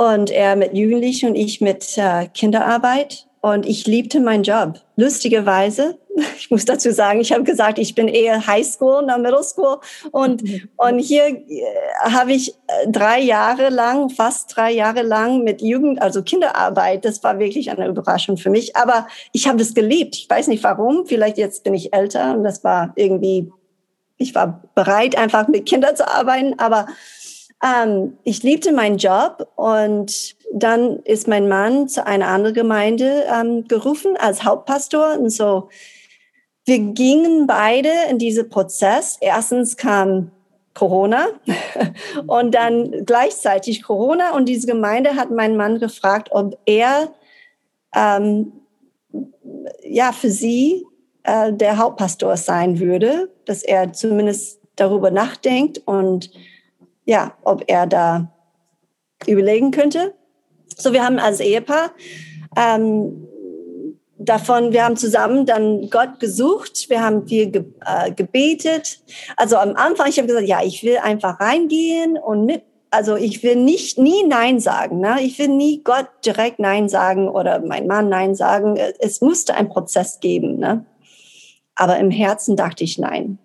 und 0.00 0.30
er 0.30 0.56
mit 0.56 0.74
Jugendlichen 0.74 1.28
und 1.30 1.34
ich 1.34 1.60
mit 1.60 1.98
äh, 1.98 2.26
Kinderarbeit. 2.32 3.26
und 3.42 3.66
ich 3.66 3.86
liebte 3.86 4.20
meinen 4.20 4.44
Job. 4.44 4.80
Lustigerweise, 4.96 5.98
ich 6.38 6.50
muss 6.50 6.64
dazu 6.64 6.90
sagen, 6.90 7.20
ich 7.20 7.32
habe 7.32 7.44
gesagt, 7.44 7.78
ich 7.78 7.94
bin 7.94 8.08
eher 8.08 8.46
Highschool, 8.46 9.02
na 9.06 9.18
Middle 9.18 9.42
School. 9.42 9.78
Und, 10.10 10.42
und 10.76 10.98
hier 11.00 11.26
äh, 11.26 11.64
habe 12.00 12.32
ich 12.32 12.50
äh, 12.50 12.88
drei 12.88 13.20
Jahre 13.20 13.68
lang, 13.68 14.08
fast 14.08 14.56
drei 14.56 14.72
Jahre 14.72 15.02
lang 15.02 15.44
mit 15.44 15.60
Jugend, 15.60 16.00
also 16.00 16.22
Kinderarbeit, 16.22 17.04
das 17.04 17.22
war 17.22 17.38
wirklich 17.38 17.70
eine 17.70 17.86
Überraschung 17.86 18.38
für 18.38 18.50
mich. 18.50 18.76
Aber 18.76 19.06
ich 19.32 19.48
habe 19.48 19.58
das 19.58 19.74
geliebt. 19.74 20.16
Ich 20.16 20.30
weiß 20.30 20.48
nicht 20.48 20.64
warum. 20.64 21.04
Vielleicht 21.04 21.36
jetzt 21.36 21.62
bin 21.62 21.74
ich 21.74 21.92
älter 21.92 22.34
und 22.34 22.44
das 22.44 22.64
war 22.64 22.92
irgendwie, 22.96 23.52
ich 24.16 24.34
war 24.34 24.62
bereit, 24.74 25.16
einfach 25.16 25.46
mit 25.48 25.66
Kindern 25.66 25.94
zu 25.94 26.08
arbeiten. 26.08 26.58
Aber 26.58 26.86
ähm, 27.62 28.16
ich 28.24 28.42
liebte 28.42 28.72
meinen 28.72 28.98
Job 28.98 29.48
und 29.56 30.36
dann 30.52 31.00
ist 31.00 31.28
mein 31.28 31.48
Mann 31.48 31.88
zu 31.88 32.06
einer 32.06 32.28
anderen 32.28 32.54
Gemeinde 32.54 33.24
ähm, 33.32 33.66
gerufen 33.68 34.16
als 34.16 34.44
Hauptpastor 34.44 35.18
und 35.18 35.30
so. 35.30 35.68
Wir 36.64 36.78
gingen 36.78 37.46
beide 37.46 37.90
in 38.10 38.18
diesen 38.18 38.48
Prozess. 38.48 39.18
Erstens 39.20 39.76
kam 39.76 40.30
Corona 40.74 41.26
und 42.26 42.54
dann 42.54 43.04
gleichzeitig 43.04 43.82
Corona 43.82 44.34
und 44.34 44.48
diese 44.48 44.66
Gemeinde 44.66 45.16
hat 45.16 45.30
meinen 45.30 45.56
Mann 45.56 45.78
gefragt, 45.78 46.28
ob 46.30 46.58
er 46.64 47.12
ähm, 47.94 48.52
ja 49.82 50.12
für 50.12 50.30
sie 50.30 50.86
äh, 51.24 51.52
der 51.52 51.76
Hauptpastor 51.76 52.36
sein 52.36 52.78
würde, 52.78 53.30
dass 53.44 53.62
er 53.62 53.92
zumindest 53.92 54.60
darüber 54.76 55.10
nachdenkt 55.10 55.82
und 55.84 56.30
ja, 57.10 57.32
ob 57.42 57.64
er 57.66 57.88
da 57.88 58.30
überlegen 59.26 59.72
könnte. 59.72 60.14
So, 60.76 60.92
wir 60.92 61.04
haben 61.04 61.18
als 61.18 61.40
Ehepaar 61.40 61.90
ähm, 62.56 63.26
davon, 64.16 64.72
wir 64.72 64.84
haben 64.84 64.96
zusammen 64.96 65.44
dann 65.44 65.90
Gott 65.90 66.20
gesucht, 66.20 66.88
wir 66.88 67.02
haben 67.02 67.26
viel 67.26 67.50
ge 67.50 67.64
äh, 67.84 68.12
gebetet. 68.12 69.00
Also 69.36 69.56
am 69.56 69.74
Anfang, 69.74 70.08
ich 70.08 70.18
habe 70.18 70.28
gesagt, 70.28 70.46
ja, 70.46 70.62
ich 70.62 70.84
will 70.84 70.98
einfach 70.98 71.40
reingehen 71.40 72.16
und 72.16 72.46
mit, 72.46 72.62
also 72.92 73.16
ich 73.16 73.42
will 73.42 73.56
nicht 73.56 73.98
nie 73.98 74.22
Nein 74.22 74.60
sagen. 74.60 75.00
Ne? 75.00 75.16
Ich 75.20 75.36
will 75.40 75.48
nie 75.48 75.82
Gott 75.82 76.06
direkt 76.24 76.60
Nein 76.60 76.88
sagen 76.88 77.28
oder 77.28 77.60
mein 77.60 77.88
Mann 77.88 78.08
Nein 78.08 78.36
sagen. 78.36 78.76
Es 79.00 79.20
musste 79.20 79.54
einen 79.54 79.68
Prozess 79.68 80.20
geben. 80.20 80.58
Ne? 80.58 80.86
Aber 81.74 81.98
im 81.98 82.12
Herzen 82.12 82.54
dachte 82.54 82.84
ich 82.84 82.98
Nein. 82.98 83.40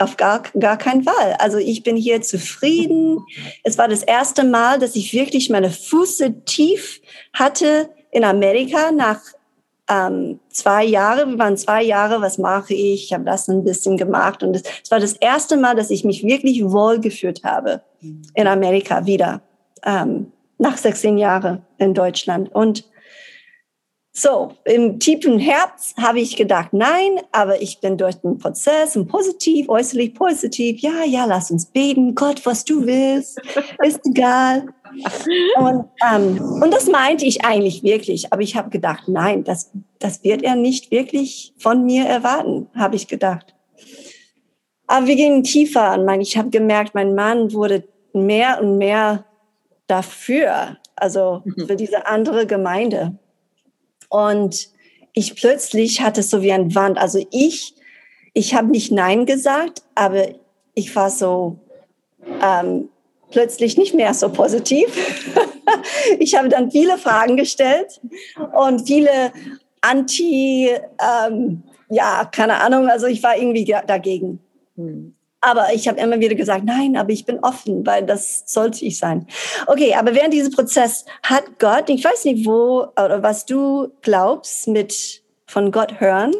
Auf 0.00 0.16
gar, 0.16 0.42
gar 0.58 0.78
keinen 0.78 1.04
Fall. 1.04 1.34
Also 1.38 1.58
ich 1.58 1.82
bin 1.82 1.94
hier 1.94 2.22
zufrieden. 2.22 3.18
Es 3.64 3.76
war 3.76 3.86
das 3.86 4.02
erste 4.02 4.44
Mal, 4.44 4.78
dass 4.78 4.96
ich 4.96 5.12
wirklich 5.12 5.50
meine 5.50 5.70
Füße 5.70 6.42
tief 6.46 7.02
hatte 7.34 7.90
in 8.10 8.24
Amerika 8.24 8.92
nach 8.92 9.20
ähm, 9.90 10.40
zwei 10.48 10.84
Jahre. 10.84 11.28
Wir 11.28 11.38
waren 11.38 11.58
zwei 11.58 11.82
Jahre, 11.82 12.22
was 12.22 12.38
mache 12.38 12.72
ich? 12.72 13.04
Ich 13.04 13.12
habe 13.12 13.24
das 13.24 13.46
ein 13.48 13.62
bisschen 13.62 13.98
gemacht. 13.98 14.42
Und 14.42 14.56
es, 14.56 14.90
war 14.90 15.00
das 15.00 15.12
erste 15.12 15.58
Mal, 15.58 15.76
dass 15.76 15.90
ich 15.90 16.02
mich 16.02 16.24
wirklich 16.24 16.64
wohl 16.64 16.98
gefühlt 16.98 17.44
habe 17.44 17.82
in 18.34 18.46
Amerika 18.46 19.04
wieder. 19.04 19.42
Ähm, 19.84 20.32
nach 20.56 20.78
16 20.78 21.18
Jahren 21.18 21.60
in 21.76 21.92
Deutschland. 21.92 22.54
Und 22.54 22.88
so, 24.20 24.52
im 24.64 24.98
tiefen 24.98 25.38
Herz 25.38 25.94
habe 26.00 26.20
ich 26.20 26.36
gedacht, 26.36 26.72
nein, 26.72 27.20
aber 27.32 27.60
ich 27.62 27.80
bin 27.80 27.96
durch 27.96 28.16
den 28.16 28.38
Prozess 28.38 28.96
und 28.96 29.08
positiv, 29.08 29.68
äußerlich 29.68 30.14
positiv. 30.14 30.80
Ja, 30.80 31.04
ja, 31.04 31.24
lass 31.24 31.50
uns 31.50 31.66
beten. 31.66 32.14
Gott, 32.14 32.44
was 32.44 32.64
du 32.64 32.86
willst, 32.86 33.40
ist 33.82 34.00
egal. 34.06 34.66
Und, 35.56 35.84
ähm, 36.12 36.60
und 36.62 36.72
das 36.72 36.86
meinte 36.88 37.24
ich 37.24 37.44
eigentlich 37.44 37.82
wirklich. 37.82 38.32
Aber 38.32 38.42
ich 38.42 38.56
habe 38.56 38.70
gedacht, 38.70 39.04
nein, 39.06 39.44
das, 39.44 39.70
das 39.98 40.22
wird 40.24 40.42
er 40.42 40.56
nicht 40.56 40.90
wirklich 40.90 41.54
von 41.58 41.84
mir 41.84 42.04
erwarten, 42.04 42.68
habe 42.74 42.96
ich 42.96 43.08
gedacht. 43.08 43.54
Aber 44.86 45.06
wir 45.06 45.16
gingen 45.16 45.44
tiefer 45.44 45.94
und 45.94 46.20
ich 46.20 46.36
habe 46.36 46.50
gemerkt, 46.50 46.94
mein 46.94 47.14
Mann 47.14 47.52
wurde 47.52 47.84
mehr 48.12 48.60
und 48.60 48.76
mehr 48.76 49.24
dafür, 49.86 50.78
also 50.96 51.42
mhm. 51.44 51.66
für 51.66 51.76
diese 51.76 52.06
andere 52.06 52.46
Gemeinde. 52.46 53.16
Und 54.10 54.68
ich 55.14 55.36
plötzlich 55.36 56.02
hatte 56.02 56.22
so 56.22 56.42
wie 56.42 56.52
ein 56.52 56.74
Wand. 56.74 56.98
Also 56.98 57.24
ich, 57.30 57.74
ich 58.34 58.54
habe 58.54 58.68
nicht 58.68 58.92
Nein 58.92 59.24
gesagt, 59.24 59.82
aber 59.94 60.28
ich 60.74 60.94
war 60.94 61.10
so 61.10 61.58
ähm, 62.42 62.88
plötzlich 63.30 63.78
nicht 63.78 63.94
mehr 63.94 64.12
so 64.12 64.28
positiv. 64.28 64.86
ich 66.18 66.36
habe 66.36 66.48
dann 66.48 66.70
viele 66.70 66.98
Fragen 66.98 67.36
gestellt 67.36 68.00
und 68.52 68.86
viele 68.86 69.32
Anti, 69.80 70.68
ähm, 70.68 71.62
ja, 71.88 72.24
keine 72.30 72.60
Ahnung, 72.60 72.88
also 72.88 73.06
ich 73.06 73.22
war 73.22 73.36
irgendwie 73.36 73.64
dagegen. 73.64 74.40
Hm. 74.76 75.14
Aber 75.40 75.72
ich 75.72 75.88
habe 75.88 75.98
immer 75.98 76.20
wieder 76.20 76.34
gesagt, 76.34 76.64
nein, 76.64 76.96
aber 76.96 77.10
ich 77.10 77.24
bin 77.24 77.38
offen, 77.40 77.86
weil 77.86 78.04
das 78.04 78.44
sollte 78.46 78.84
ich 78.84 78.98
sein. 78.98 79.26
Okay, 79.66 79.94
aber 79.94 80.14
während 80.14 80.34
diesem 80.34 80.52
Prozess 80.52 81.06
hat 81.22 81.58
Gott, 81.58 81.88
ich 81.88 82.04
weiß 82.04 82.26
nicht 82.26 82.46
wo 82.46 82.88
oder 82.92 83.22
was 83.22 83.46
du 83.46 83.88
glaubst 84.02 84.68
mit 84.68 85.22
von 85.46 85.72
Gott 85.72 85.98
hören, 85.98 86.34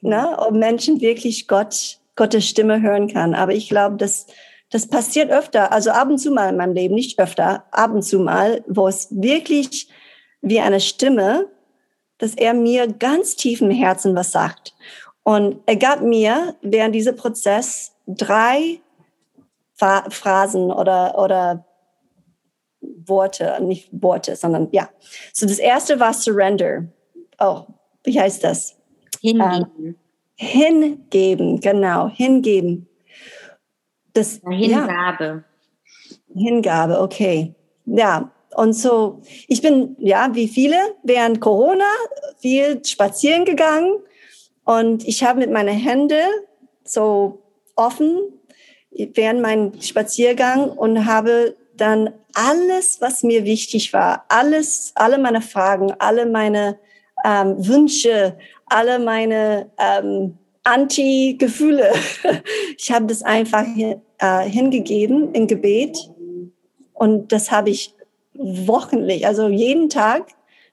ne, 0.00 0.34
ob 0.38 0.52
Menschen 0.52 1.00
wirklich 1.00 1.46
Gott, 1.46 1.98
Gottes 2.16 2.48
Stimme 2.48 2.80
hören 2.80 3.08
kann. 3.08 3.34
Aber 3.34 3.52
ich 3.52 3.68
glaube, 3.68 3.96
dass 3.96 4.26
das 4.70 4.88
passiert 4.88 5.30
öfter, 5.30 5.70
also 5.70 5.90
ab 5.90 6.08
und 6.08 6.18
zu 6.18 6.30
mal 6.30 6.48
in 6.48 6.56
meinem 6.56 6.72
Leben, 6.72 6.94
nicht 6.94 7.18
öfter, 7.18 7.66
ab 7.70 7.92
und 7.92 8.02
zu 8.02 8.18
mal, 8.18 8.64
wo 8.66 8.88
es 8.88 9.08
wirklich 9.10 9.88
wie 10.40 10.60
eine 10.60 10.80
Stimme, 10.80 11.48
dass 12.16 12.34
er 12.34 12.54
mir 12.54 12.88
ganz 12.88 13.36
tief 13.36 13.60
im 13.60 13.70
Herzen 13.70 14.16
was 14.16 14.32
sagt. 14.32 14.74
Und 15.24 15.60
er 15.66 15.76
gab 15.76 16.00
mir 16.00 16.56
während 16.62 16.94
dieser 16.94 17.12
Prozess 17.12 17.91
drei 18.06 18.80
Phrasen 19.74 20.70
oder, 20.70 21.18
oder 21.18 21.64
Worte, 22.80 23.58
nicht 23.60 23.88
Worte, 23.92 24.36
sondern 24.36 24.68
ja. 24.72 24.88
So 25.32 25.46
das 25.46 25.58
erste 25.58 25.98
war 25.98 26.12
Surrender. 26.12 26.86
Oh, 27.38 27.64
wie 28.04 28.18
heißt 28.20 28.44
das? 28.44 28.76
Hingeben. 29.20 29.68
Ähm, 29.78 29.96
hingeben, 30.36 31.60
genau, 31.60 32.08
hingeben. 32.08 32.88
Das, 34.12 34.40
Hingabe. 34.48 35.44
Ja. 36.04 36.24
Hingabe, 36.34 37.00
okay. 37.00 37.54
Ja, 37.86 38.30
und 38.54 38.74
so, 38.74 39.22
ich 39.48 39.62
bin, 39.62 39.96
ja, 39.98 40.34
wie 40.34 40.48
viele, 40.48 40.76
während 41.02 41.40
Corona 41.40 41.90
viel 42.38 42.84
spazieren 42.84 43.44
gegangen 43.44 43.96
und 44.64 45.06
ich 45.06 45.24
habe 45.24 45.40
mit 45.40 45.50
meinen 45.50 45.76
Händen 45.76 46.28
so 46.84 47.41
offen 47.76 48.18
während 48.90 49.40
meinem 49.40 49.80
Spaziergang 49.80 50.70
und 50.70 51.06
habe 51.06 51.56
dann 51.76 52.10
alles, 52.34 53.00
was 53.00 53.22
mir 53.22 53.44
wichtig 53.44 53.92
war, 53.92 54.24
alles, 54.28 54.92
alle 54.94 55.18
meine 55.18 55.40
Fragen, 55.40 55.92
alle 55.98 56.26
meine 56.26 56.78
ähm, 57.24 57.66
Wünsche, 57.66 58.36
alle 58.66 58.98
meine 58.98 59.70
ähm, 59.78 60.36
Anti-Gefühle, 60.64 61.92
ich 62.78 62.92
habe 62.92 63.06
das 63.06 63.22
einfach 63.22 63.64
äh, 63.76 64.48
hingegeben 64.48 65.34
in 65.34 65.46
Gebet 65.46 65.96
und 66.92 67.32
das 67.32 67.50
habe 67.50 67.70
ich 67.70 67.94
wochenlich, 68.34 69.26
also 69.26 69.48
jeden 69.48 69.88
Tag 69.88 70.28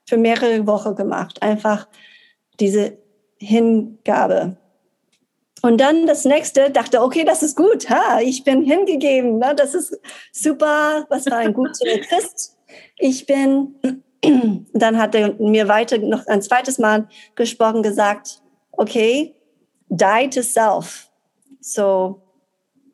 für 0.06 0.16
mehrere 0.16 0.66
Wochen 0.66 0.94
gemacht. 0.94 1.42
Einfach 1.42 1.88
diese 2.58 2.98
Hingabe. 3.38 4.56
Und 5.62 5.78
dann 5.80 6.06
das 6.06 6.24
nächste 6.24 6.70
dachte, 6.70 7.02
okay, 7.02 7.24
das 7.24 7.42
ist 7.42 7.56
gut, 7.56 7.90
ha, 7.90 8.20
ich 8.20 8.44
bin 8.44 8.62
hingegeben, 8.62 9.38
ne, 9.38 9.54
das 9.54 9.74
ist 9.74 9.98
super, 10.32 11.06
was 11.10 11.26
war 11.26 11.38
ein 11.38 11.52
guter 11.52 11.98
Christ. 12.08 12.56
Ich 12.96 13.26
bin, 13.26 13.74
dann 14.72 14.98
hat 14.98 15.14
er 15.14 15.34
mir 15.34 15.68
weiter 15.68 15.98
noch 15.98 16.26
ein 16.26 16.42
zweites 16.42 16.78
Mal 16.78 17.08
gesprochen, 17.34 17.82
gesagt, 17.82 18.40
okay, 18.72 19.34
die 19.88 20.30
to 20.30 20.42
self. 20.42 21.10
So, 21.60 22.22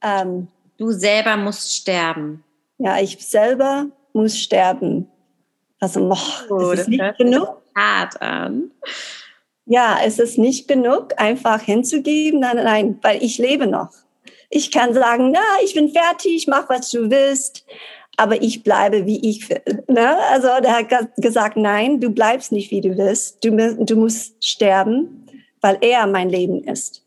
ähm, 0.02 0.48
du 0.76 0.90
selber 0.90 1.36
musst 1.36 1.72
sterben. 1.72 2.42
Ja, 2.78 2.98
ich 2.98 3.16
selber 3.24 3.86
muss 4.12 4.36
sterben. 4.38 5.08
Also, 5.78 6.00
oh, 6.00 6.70
das 6.70 6.70
ist 6.70 6.78
das 6.78 6.88
nicht 6.88 7.18
genug. 7.18 7.62
Hart 7.76 8.20
an 8.22 8.70
ja, 9.66 9.98
es 10.04 10.18
ist 10.18 10.38
nicht 10.38 10.68
genug, 10.68 11.14
einfach 11.16 11.60
hinzugeben. 11.60 12.40
Nein, 12.40 12.56
nein, 12.56 12.98
weil 13.02 13.22
ich 13.22 13.38
lebe 13.38 13.66
noch. 13.66 13.90
Ich 14.48 14.70
kann 14.70 14.94
sagen, 14.94 15.32
na, 15.32 15.40
ich 15.64 15.74
bin 15.74 15.90
fertig, 15.90 16.46
mach 16.46 16.68
was 16.68 16.90
du 16.90 17.10
willst, 17.10 17.66
aber 18.16 18.40
ich 18.40 18.62
bleibe, 18.62 19.06
wie 19.06 19.28
ich 19.28 19.50
will. 19.50 19.84
Ne? 19.88 20.16
Also 20.30 20.48
der 20.62 20.76
hat 20.76 21.16
gesagt, 21.16 21.56
nein, 21.56 22.00
du 22.00 22.10
bleibst 22.10 22.52
nicht, 22.52 22.70
wie 22.70 22.80
du 22.80 22.96
willst. 22.96 23.44
Du, 23.44 23.50
du 23.50 23.96
musst 23.96 24.42
sterben, 24.44 25.26
weil 25.60 25.78
er 25.80 26.06
mein 26.06 26.30
Leben 26.30 26.62
ist. 26.62 27.02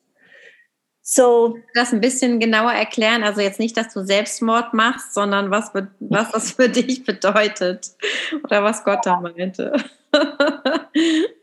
So, 1.02 1.58
das 1.74 1.94
ein 1.94 2.02
bisschen 2.02 2.40
genauer 2.40 2.74
erklären, 2.74 3.24
also 3.24 3.42
jetzt 3.42 3.58
nicht, 3.58 3.76
dass 3.78 3.94
du 3.94 4.06
Selbstmord 4.06 4.76
machst, 4.76 5.16
sondern 5.16 5.50
was, 5.50 5.72
was 5.74 6.32
das 6.32 6.52
für 6.52 6.70
dich 6.70 7.04
bedeutet 7.04 7.90
oder 8.44 8.64
was 8.64 8.84
Gott 8.84 9.06
da 9.06 9.20
meinte. 9.20 9.74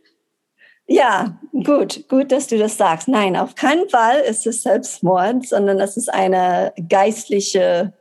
Ja, 0.89 1.39
gut, 1.65 2.09
gut, 2.09 2.31
dass 2.31 2.47
du 2.47 2.59
das 2.59 2.77
sagst. 2.77 3.09
Nein, 3.09 3.37
auf 3.37 3.57
keinen 3.57 3.89
Fall 3.89 4.21
ist 4.21 4.47
es 4.47 4.63
Selbstmord, 4.63 5.47
sondern 5.47 5.81
es 5.81 5.97
ist 5.97 6.13
eine 6.13 6.73
geistliche, 6.89 7.93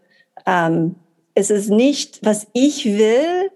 ähm, 0.46 0.96
es 1.34 1.50
ist 1.50 1.70
nicht, 1.70 2.24
was 2.24 2.48
ich 2.54 2.86
will 2.86 3.52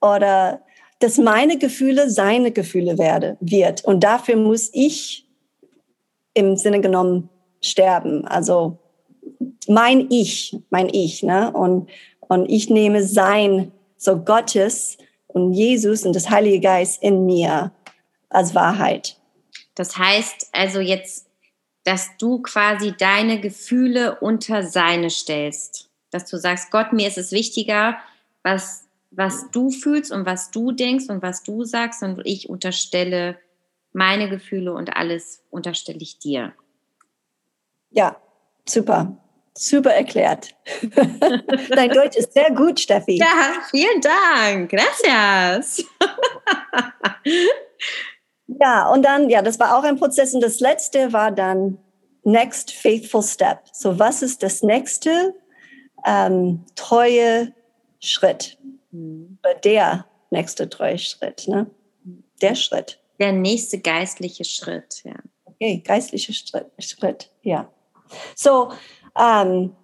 oder 0.00 0.60
dass 0.98 1.18
meine 1.18 1.58
Gefühle 1.58 2.10
seine 2.10 2.52
Gefühle 2.52 2.98
werde, 2.98 3.36
wird. 3.40 3.84
Und 3.84 4.04
dafür 4.04 4.36
muss 4.36 4.70
ich 4.72 5.26
im 6.34 6.56
Sinne 6.56 6.80
genommen 6.80 7.30
sterben. 7.62 8.26
Also 8.26 8.78
mein 9.68 10.06
Ich, 10.10 10.56
mein 10.70 10.88
Ich, 10.92 11.22
ne? 11.22 11.50
Und, 11.52 11.88
und 12.28 12.46
ich 12.50 12.70
nehme 12.70 13.02
sein, 13.02 13.72
so 13.96 14.18
Gottes 14.18 14.98
und 15.28 15.52
Jesus 15.52 16.04
und 16.04 16.14
das 16.14 16.30
Heilige 16.30 16.60
Geist 16.60 17.02
in 17.02 17.24
mir 17.26 17.72
als 18.28 18.54
Wahrheit. 18.54 19.18
Das 19.74 19.96
heißt 19.96 20.48
also 20.52 20.80
jetzt, 20.80 21.26
dass 21.84 22.16
du 22.18 22.42
quasi 22.42 22.94
deine 22.98 23.40
Gefühle 23.40 24.18
unter 24.20 24.64
seine 24.64 25.10
stellst. 25.10 25.88
Dass 26.10 26.28
du 26.28 26.36
sagst, 26.36 26.70
Gott, 26.70 26.92
mir 26.92 27.06
ist 27.06 27.18
es 27.18 27.30
wichtiger, 27.30 27.98
was, 28.42 28.88
was 29.10 29.50
du 29.52 29.70
fühlst 29.70 30.10
und 30.10 30.26
was 30.26 30.50
du 30.50 30.72
denkst 30.72 31.06
und 31.08 31.22
was 31.22 31.42
du 31.42 31.64
sagst 31.64 32.02
und 32.02 32.22
ich 32.24 32.48
unterstelle 32.48 33.38
meine 33.92 34.28
Gefühle 34.28 34.72
und 34.72 34.96
alles 34.96 35.42
unterstelle 35.50 36.00
ich 36.00 36.18
dir. 36.18 36.54
Ja, 37.90 38.16
super. 38.68 39.16
Super 39.56 39.94
erklärt. 39.94 40.54
Dein 41.70 41.90
Deutsch 41.90 42.16
ist 42.16 42.34
sehr 42.34 42.50
gut, 42.50 42.78
Steffi. 42.78 43.16
Ja, 43.16 43.54
vielen 43.70 44.02
Dank. 44.02 44.70
Gracias. 44.70 45.84
Ja, 48.48 48.90
und 48.90 49.02
dann, 49.02 49.28
ja, 49.28 49.42
das 49.42 49.58
war 49.58 49.76
auch 49.76 49.82
ein 49.82 49.96
Prozess. 49.96 50.34
Und 50.34 50.40
das 50.40 50.60
letzte 50.60 51.12
war 51.12 51.32
dann 51.32 51.78
Next 52.22 52.72
Faithful 52.72 53.22
Step. 53.22 53.60
So, 53.72 53.98
was 53.98 54.22
ist 54.22 54.42
das 54.42 54.62
nächste 54.62 55.34
ähm, 56.04 56.64
treue 56.74 57.52
Schritt? 58.00 58.58
Mhm. 58.90 59.38
Der 59.64 60.06
nächste 60.30 60.68
treue 60.68 60.98
Schritt, 60.98 61.46
ne? 61.48 61.70
Der 62.42 62.54
Schritt. 62.54 63.00
Der 63.18 63.32
nächste 63.32 63.78
geistliche 63.78 64.44
Schritt, 64.44 65.02
ja. 65.04 65.14
Okay, 65.44 65.82
geistliche 65.84 66.34
Schritt, 66.34 66.66
Schritt 66.78 67.30
ja. 67.42 67.70
So, 68.34 68.70
ähm, 69.18 69.74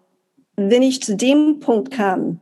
wenn 0.57 0.83
ich 0.83 1.03
zu 1.03 1.17
dem 1.17 1.61
Punkt 1.61 1.93
kam, 1.93 2.41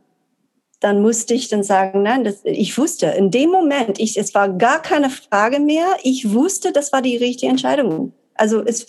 dann 0.81 1.01
musste 1.01 1.35
ich 1.35 1.47
dann 1.47 1.63
sagen, 1.63 2.01
nein, 2.01 2.23
das, 2.23 2.41
ich 2.43 2.75
wusste 2.77 3.05
in 3.05 3.29
dem 3.29 3.51
Moment, 3.51 3.99
ich, 3.99 4.17
es 4.17 4.33
war 4.33 4.49
gar 4.49 4.81
keine 4.81 5.11
Frage 5.11 5.59
mehr. 5.59 5.85
Ich 6.03 6.33
wusste, 6.33 6.73
das 6.73 6.91
war 6.91 7.03
die 7.03 7.17
richtige 7.17 7.51
Entscheidung. 7.51 8.13
Also 8.33 8.61
es 8.65 8.87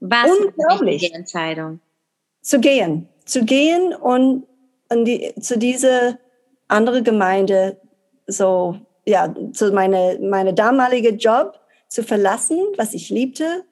war 0.00 0.26
unglaublich. 0.28 1.02
Die 1.02 1.12
Entscheidung. 1.12 1.80
Zu 2.42 2.58
gehen, 2.58 3.08
zu 3.24 3.44
gehen 3.44 3.94
und, 3.94 4.44
die, 4.92 5.32
zu 5.40 5.56
dieser 5.56 6.18
andere 6.66 7.02
Gemeinde, 7.02 7.80
so 8.26 8.76
ja, 9.06 9.32
zu 9.52 9.70
meine 9.72 10.18
meine 10.20 10.52
damalige 10.52 11.10
Job 11.10 11.60
zu 11.88 12.02
verlassen, 12.02 12.58
was 12.76 12.92
ich 12.92 13.10
liebte 13.10 13.64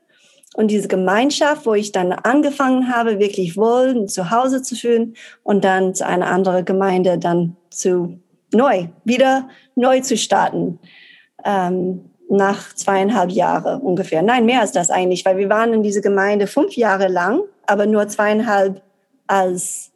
und 0.55 0.71
diese 0.71 0.89
Gemeinschaft, 0.89 1.67
wo 1.67 1.75
ich 1.75 1.93
dann 1.93 2.13
angefangen 2.13 2.95
habe, 2.95 3.19
wirklich 3.19 3.57
wohl 3.57 4.07
zu 4.07 4.31
Hause 4.31 4.63
zu 4.63 4.77
fühlen 4.77 5.15
und 5.43 5.65
dann 5.65 5.95
zu 5.95 6.07
einer 6.07 6.27
anderen 6.27 6.65
Gemeinde 6.65 7.19
dann 7.19 7.57
zu 7.71 8.21
neu, 8.53 8.89
wieder 9.05 9.49
neu 9.75 10.01
zu 10.01 10.17
starten. 10.17 10.79
Ähm, 11.45 12.13
nach 12.33 12.75
zweieinhalb 12.75 13.31
Jahren 13.31 13.83
ungefähr. 13.83 14.23
Nein, 14.23 14.47
mehr 14.47 14.63
als 14.63 14.73
das 14.73 14.91
eigentlich, 14.91 15.25
weil 15.27 15.37
wir 15.37 15.51
waren 15.51 15.75
in 15.75 15.83
dieser 15.83 16.01
Gemeinde 16.01 16.47
fünf 16.47 16.77
Jahre 16.77 17.09
lang, 17.09 17.43
aber 17.67 17.85
nur 17.85 18.09
zweieinhalb 18.09 18.83
als, 19.27 19.93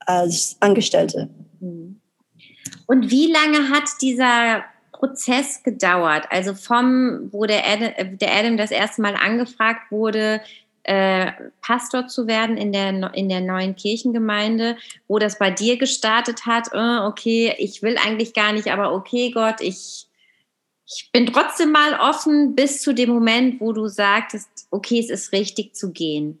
als 0.00 0.56
Angestellte. 0.58 1.30
Und 1.60 3.10
wie 3.10 3.30
lange 3.30 3.68
hat 3.70 3.84
dieser 4.02 4.64
Prozess 5.00 5.62
gedauert? 5.62 6.26
Also 6.30 6.54
vom, 6.54 7.32
wo 7.32 7.46
der 7.46 7.66
Adam, 7.66 8.18
der 8.18 8.32
Adam 8.36 8.56
das 8.56 8.70
erste 8.70 9.02
Mal 9.02 9.16
angefragt 9.16 9.90
wurde, 9.90 10.40
äh, 10.82 11.32
Pastor 11.62 12.06
zu 12.06 12.26
werden 12.26 12.56
in 12.56 12.72
der, 12.72 13.14
in 13.14 13.28
der 13.28 13.40
neuen 13.40 13.76
Kirchengemeinde, 13.76 14.76
wo 15.08 15.18
das 15.18 15.38
bei 15.38 15.50
dir 15.50 15.78
gestartet 15.78 16.46
hat, 16.46 16.68
äh, 16.72 17.06
okay, 17.06 17.54
ich 17.58 17.82
will 17.82 17.96
eigentlich 17.96 18.34
gar 18.34 18.52
nicht, 18.52 18.68
aber 18.68 18.92
okay, 18.92 19.30
Gott, 19.30 19.60
ich, 19.60 20.06
ich 20.86 21.10
bin 21.12 21.26
trotzdem 21.26 21.72
mal 21.72 21.98
offen 22.00 22.54
bis 22.54 22.82
zu 22.82 22.94
dem 22.94 23.10
Moment, 23.10 23.60
wo 23.60 23.72
du 23.72 23.88
sagtest, 23.88 24.48
okay, 24.70 25.00
es 25.00 25.10
ist 25.10 25.32
richtig 25.32 25.74
zu 25.74 25.92
gehen. 25.92 26.38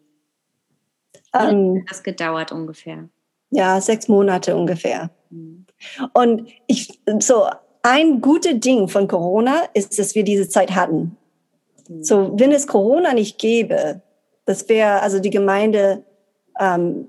Wie 1.32 1.38
ähm, 1.38 1.82
hat 1.82 1.90
das 1.90 2.02
gedauert 2.02 2.52
ungefähr? 2.52 3.08
Ja, 3.50 3.80
sechs 3.80 4.08
Monate 4.08 4.56
ungefähr. 4.56 5.10
Mhm. 5.30 5.66
Und 6.12 6.48
ich, 6.66 7.00
so 7.20 7.46
ein 7.82 8.20
gutes 8.20 8.60
Ding 8.60 8.88
von 8.88 9.08
Corona 9.08 9.64
ist, 9.74 9.98
dass 9.98 10.14
wir 10.14 10.24
diese 10.24 10.48
Zeit 10.48 10.74
hatten. 10.74 11.16
Mhm. 11.88 12.02
So, 12.02 12.32
wenn 12.38 12.52
es 12.52 12.66
Corona 12.66 13.14
nicht 13.14 13.38
gäbe, 13.38 14.00
das 14.44 14.68
wäre 14.68 15.00
also 15.00 15.18
die 15.20 15.30
Gemeinde, 15.30 16.04
ähm, 16.58 17.08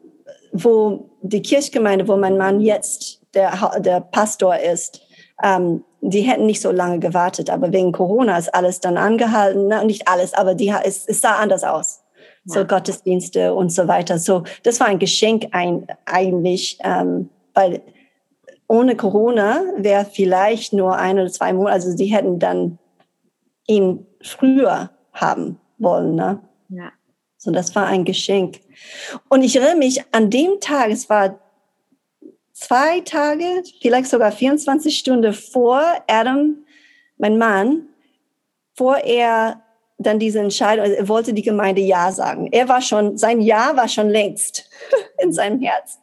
wo 0.52 1.10
die 1.22 1.42
Kirchgemeinde, 1.42 2.08
wo 2.08 2.18
mein 2.18 2.38
Mann 2.38 2.62
jetzt 2.62 3.22
der, 3.34 3.80
der 3.80 4.02
Pastor 4.02 4.58
ist, 4.58 5.02
ähm, 5.44 5.84
die 6.02 6.22
hätten 6.22 6.46
nicht 6.46 6.62
so 6.62 6.72
lange 6.72 7.00
gewartet. 7.00 7.50
Aber 7.50 7.72
wegen 7.72 7.92
Corona 7.92 8.38
ist 8.38 8.54
alles 8.54 8.80
dann 8.80 8.98
angehalten. 8.98 9.68
Na, 9.68 9.84
nicht 9.84 10.08
alles, 10.08 10.34
aber 10.34 10.56
die, 10.56 10.74
es, 10.84 11.08
es 11.08 11.22
sah 11.22 11.36
anders 11.36 11.64
aus. 11.64 12.02
Ja. 12.46 12.56
So 12.56 12.66
Gottesdienste 12.66 13.54
und 13.54 13.72
so 13.72 13.88
weiter. 13.88 14.18
So, 14.18 14.44
das 14.64 14.80
war 14.80 14.88
ein 14.88 15.00
Geschenk 15.00 15.48
ein, 15.52 15.88
eigentlich, 16.06 16.80
ähm, 16.84 17.30
weil 17.54 17.82
ohne 18.72 18.96
Corona 18.96 19.66
wäre 19.76 20.06
vielleicht 20.06 20.72
nur 20.72 20.96
ein 20.96 21.20
oder 21.20 21.30
zwei 21.30 21.52
Monate, 21.52 21.74
also 21.74 21.92
sie 21.92 22.06
hätten 22.06 22.40
dann 22.40 22.80
ihn 23.68 24.08
früher 24.22 24.92
haben 25.12 25.60
wollen. 25.78 26.16
Ne? 26.16 26.40
Ja. 26.70 26.94
So, 27.38 27.52
das 27.52 27.76
war 27.76 27.88
ein 27.88 28.06
Geschenk. 28.06 28.62
Und 29.28 29.44
ich 29.44 29.58
erinnere 29.58 29.76
mich 29.76 30.02
an 30.14 30.30
dem 30.30 30.62
Tag, 30.62 30.90
es 30.90 31.10
war 31.10 31.38
zwei 32.54 33.02
Tage, 33.02 33.62
vielleicht 33.82 34.10
sogar 34.10 34.32
24 34.32 34.98
Stunden 34.98 35.34
vor 35.34 35.84
Adam, 36.08 36.64
mein 37.18 37.38
Mann, 37.38 37.90
vor 38.74 39.00
er 39.00 39.62
dann 39.98 40.18
diese 40.18 40.40
Entscheidung, 40.40 40.86
er 40.86 41.10
wollte 41.10 41.34
die 41.34 41.42
Gemeinde 41.42 41.82
Ja 41.82 42.14
sagen. 42.14 42.48
Er 42.54 42.70
war 42.70 42.82
schon, 42.82 43.18
sein 43.18 43.42
Ja 43.42 43.76
war 43.76 43.90
schon 43.90 44.10
längst 44.10 44.70
in 45.22 45.34
seinem 45.34 45.60
Herz. 45.60 46.00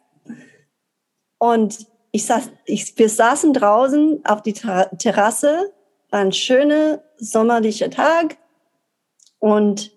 Und 1.39 1.89
ich 2.11 2.25
saß, 2.25 2.49
ich, 2.65 2.97
wir 2.97 3.09
saßen 3.09 3.53
draußen 3.53 4.25
auf 4.25 4.41
die 4.41 4.53
Terrasse, 4.53 5.73
war 6.09 6.19
ein 6.21 6.33
schöner 6.33 7.03
sommerlicher 7.17 7.89
Tag 7.89 8.37
und 9.39 9.91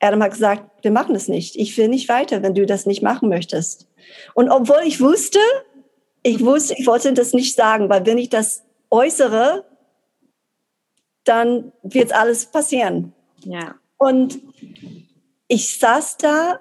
Adam 0.00 0.22
hat 0.22 0.32
gesagt, 0.32 0.84
wir 0.84 0.92
machen 0.92 1.14
das 1.14 1.26
nicht. 1.26 1.56
Ich 1.56 1.76
will 1.76 1.88
nicht 1.88 2.08
weiter, 2.08 2.42
wenn 2.42 2.54
du 2.54 2.66
das 2.66 2.86
nicht 2.86 3.02
machen 3.02 3.28
möchtest. 3.28 3.88
Und 4.34 4.48
obwohl 4.48 4.82
ich 4.84 5.00
wusste, 5.00 5.40
ich 6.22 6.44
wusste, 6.44 6.74
ich 6.78 6.86
wollte 6.86 7.12
das 7.14 7.32
nicht 7.32 7.56
sagen, 7.56 7.88
weil 7.88 8.06
wenn 8.06 8.18
ich 8.18 8.28
das 8.28 8.64
äußere, 8.90 9.64
dann 11.24 11.72
wird 11.82 12.12
alles 12.12 12.46
passieren. 12.46 13.12
Ja. 13.44 13.74
Und 13.96 14.40
ich 15.48 15.78
saß 15.78 16.16
da 16.18 16.60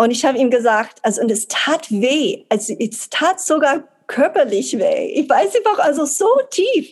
und 0.00 0.12
ich 0.12 0.24
habe 0.24 0.38
ihm 0.38 0.48
gesagt, 0.48 0.98
also, 1.02 1.20
und 1.20 1.30
es 1.30 1.46
tat 1.46 1.90
weh. 1.90 2.46
Also, 2.48 2.74
es 2.78 3.10
tat 3.10 3.38
sogar 3.38 3.84
körperlich 4.06 4.78
weh. 4.78 5.08
Ich 5.08 5.28
weiß 5.28 5.54
einfach, 5.56 5.78
also 5.78 6.06
so 6.06 6.26
tief. 6.48 6.88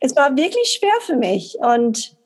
Es 0.00 0.16
war 0.16 0.36
wirklich 0.36 0.68
schwer 0.72 1.00
für 1.02 1.14
mich. 1.14 1.56
Und 1.60 2.16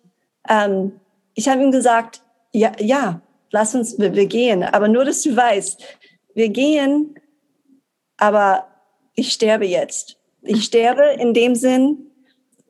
ähm, 0.49 0.99
ich 1.35 1.51
habe 1.51 1.63
ihm 1.63 1.71
gesagt, 1.71 2.23
ja, 2.51 2.73
ja, 2.79 3.21
lass 3.51 3.75
uns, 3.75 3.99
wir, 3.99 4.15
wir 4.15 4.25
gehen. 4.25 4.63
Aber 4.63 4.89
nur, 4.89 5.05
dass 5.05 5.21
du 5.21 5.37
weißt, 5.37 5.85
wir 6.35 6.49
gehen, 6.49 7.15
aber 8.17 8.69
ich 9.15 9.35
sterbe 9.35 9.67
jetzt. 9.67 10.17
Ich 10.41 10.65
sterbe 10.65 11.05
in 11.21 11.35
dem 11.35 11.55
Sinn, 11.55 12.11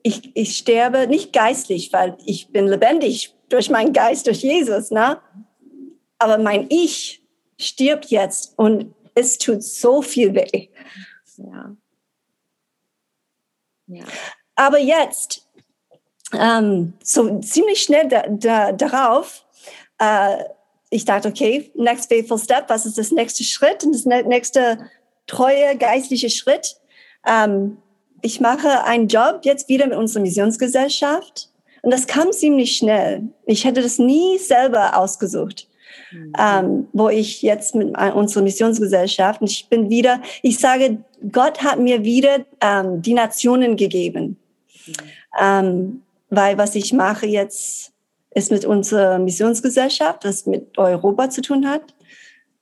ich, 0.01 0.35
ich 0.35 0.57
sterbe 0.57 1.07
nicht 1.07 1.31
geistlich, 1.31 1.93
weil 1.93 2.17
ich 2.25 2.51
bin 2.51 2.67
lebendig 2.67 3.33
durch 3.47 3.69
meinen 3.69 3.93
Geist, 3.93 4.27
durch 4.27 4.43
Jesus, 4.43 4.91
ne? 4.91 5.21
Aber 6.19 6.37
mein 6.37 6.67
Ich 6.69 7.22
stirbt 7.67 8.05
jetzt 8.05 8.53
und 8.57 8.93
es 9.15 9.37
tut 9.37 9.63
so 9.63 10.01
viel 10.01 10.33
weh. 10.33 10.69
Ja. 11.37 11.75
ja. 13.87 14.03
Aber 14.55 14.79
jetzt, 14.79 15.47
ähm, 16.33 16.93
so 17.03 17.39
ziemlich 17.39 17.83
schnell 17.83 18.07
da, 18.07 18.23
da, 18.27 18.71
darauf, 18.71 19.45
äh, 19.99 20.43
ich 20.89 21.05
dachte, 21.05 21.27
okay, 21.27 21.71
next 21.75 22.09
faithful 22.09 22.37
step, 22.37 22.69
was 22.69 22.85
ist 22.85 22.97
das 22.97 23.11
nächste 23.11 23.43
Schritt 23.43 23.83
und 23.83 23.93
das 23.93 24.05
nächste 24.05 24.89
treue 25.25 25.75
geistliche 25.77 26.29
Schritt? 26.29 26.77
Ähm, 27.25 27.77
ich 28.21 28.39
mache 28.39 28.83
einen 28.85 29.07
Job 29.07 29.41
jetzt 29.43 29.69
wieder 29.69 29.87
mit 29.87 29.97
unserer 29.97 30.21
Missionsgesellschaft 30.21 31.49
Und 31.81 31.91
das 31.91 32.07
kam 32.07 32.31
ziemlich 32.31 32.77
schnell. 32.77 33.23
Ich 33.45 33.65
hätte 33.65 33.81
das 33.81 33.99
nie 33.99 34.37
selber 34.37 34.97
ausgesucht. 34.97 35.67
Mhm. 36.11 36.33
Ähm, 36.39 36.87
wo 36.93 37.09
ich 37.09 37.41
jetzt 37.41 37.75
mit 37.75 37.97
unserer 37.97 38.43
Missionsgesellschaft, 38.43 39.41
und 39.41 39.49
ich 39.49 39.67
bin 39.69 39.89
wieder, 39.89 40.21
ich 40.41 40.59
sage, 40.59 41.03
Gott 41.31 41.63
hat 41.63 41.79
mir 41.79 42.03
wieder 42.03 42.45
ähm, 42.61 43.01
die 43.01 43.13
Nationen 43.13 43.75
gegeben. 43.75 44.37
Mhm. 44.85 44.93
Ähm, 45.39 46.01
weil 46.29 46.57
was 46.57 46.75
ich 46.75 46.93
mache 46.93 47.27
jetzt 47.27 47.93
ist 48.35 48.51
mit 48.51 48.65
unserer 48.65 49.19
Missionsgesellschaft, 49.19 50.25
das 50.25 50.45
mit 50.45 50.77
Europa 50.77 51.29
zu 51.29 51.41
tun 51.41 51.67
hat. 51.67 51.93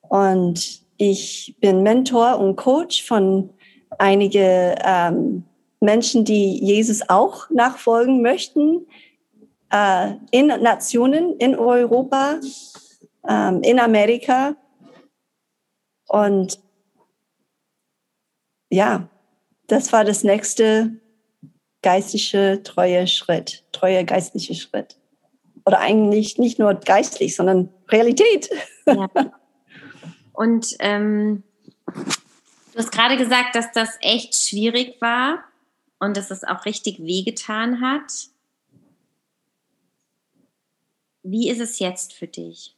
Und 0.02 0.82
ich 0.98 1.56
bin 1.60 1.84
Mentor 1.84 2.40
und 2.40 2.58
Coach 2.58 3.04
von 3.04 3.50
einige 3.98 4.76
ähm, 4.84 5.44
Menschen, 5.80 6.26
die 6.26 6.58
Jesus 6.64 7.10
auch 7.10 7.50
nachfolgen 7.50 8.22
möchten, 8.22 8.86
äh, 9.72 10.12
in 10.32 10.48
Nationen, 10.48 11.38
in 11.38 11.56
Europa, 11.58 12.40
ähm, 13.28 13.62
in 13.64 13.80
Amerika. 13.80 14.56
Und 16.08 16.60
ja, 18.70 19.10
das 19.68 19.92
war 19.94 20.04
das 20.04 20.24
nächste 20.24 21.00
geistliche, 21.82 22.62
treue 22.64 23.08
Schritt, 23.08 23.64
treue 23.72 24.06
geistliche 24.06 24.56
Schritt. 24.56 24.98
Oder 25.66 25.80
eigentlich 25.80 26.38
nicht 26.38 26.60
nur 26.60 26.74
geistlich, 26.74 27.36
sondern 27.36 27.70
Realität. 27.90 28.50
Ja. 28.86 29.08
Und 30.34 30.76
ähm, 30.80 31.44
du 31.86 32.78
hast 32.78 32.92
gerade 32.92 33.18
gesagt, 33.18 33.54
dass 33.56 33.72
das 33.74 33.98
echt 34.02 34.34
schwierig 34.34 35.00
war 35.02 35.44
und 36.00 36.18
dass 36.18 36.32
es 36.32 36.44
auch 36.44 36.66
richtig 36.66 37.00
wehgetan 37.00 37.82
hat. 37.82 38.12
Wie 41.22 41.50
ist 41.50 41.60
es 41.60 41.78
jetzt 41.78 42.14
für 42.14 42.28
dich? 42.28 42.76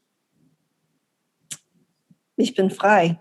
Ich 2.35 2.55
bin 2.55 2.69
frei. 2.71 3.19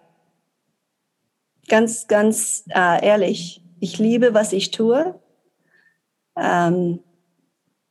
Ganz, 1.68 2.06
ganz 2.06 2.64
äh, 2.68 3.04
ehrlich. 3.04 3.62
Ich 3.80 3.98
liebe, 3.98 4.34
was 4.34 4.52
ich 4.52 4.70
tue. 4.70 5.18
Ähm, 6.36 7.00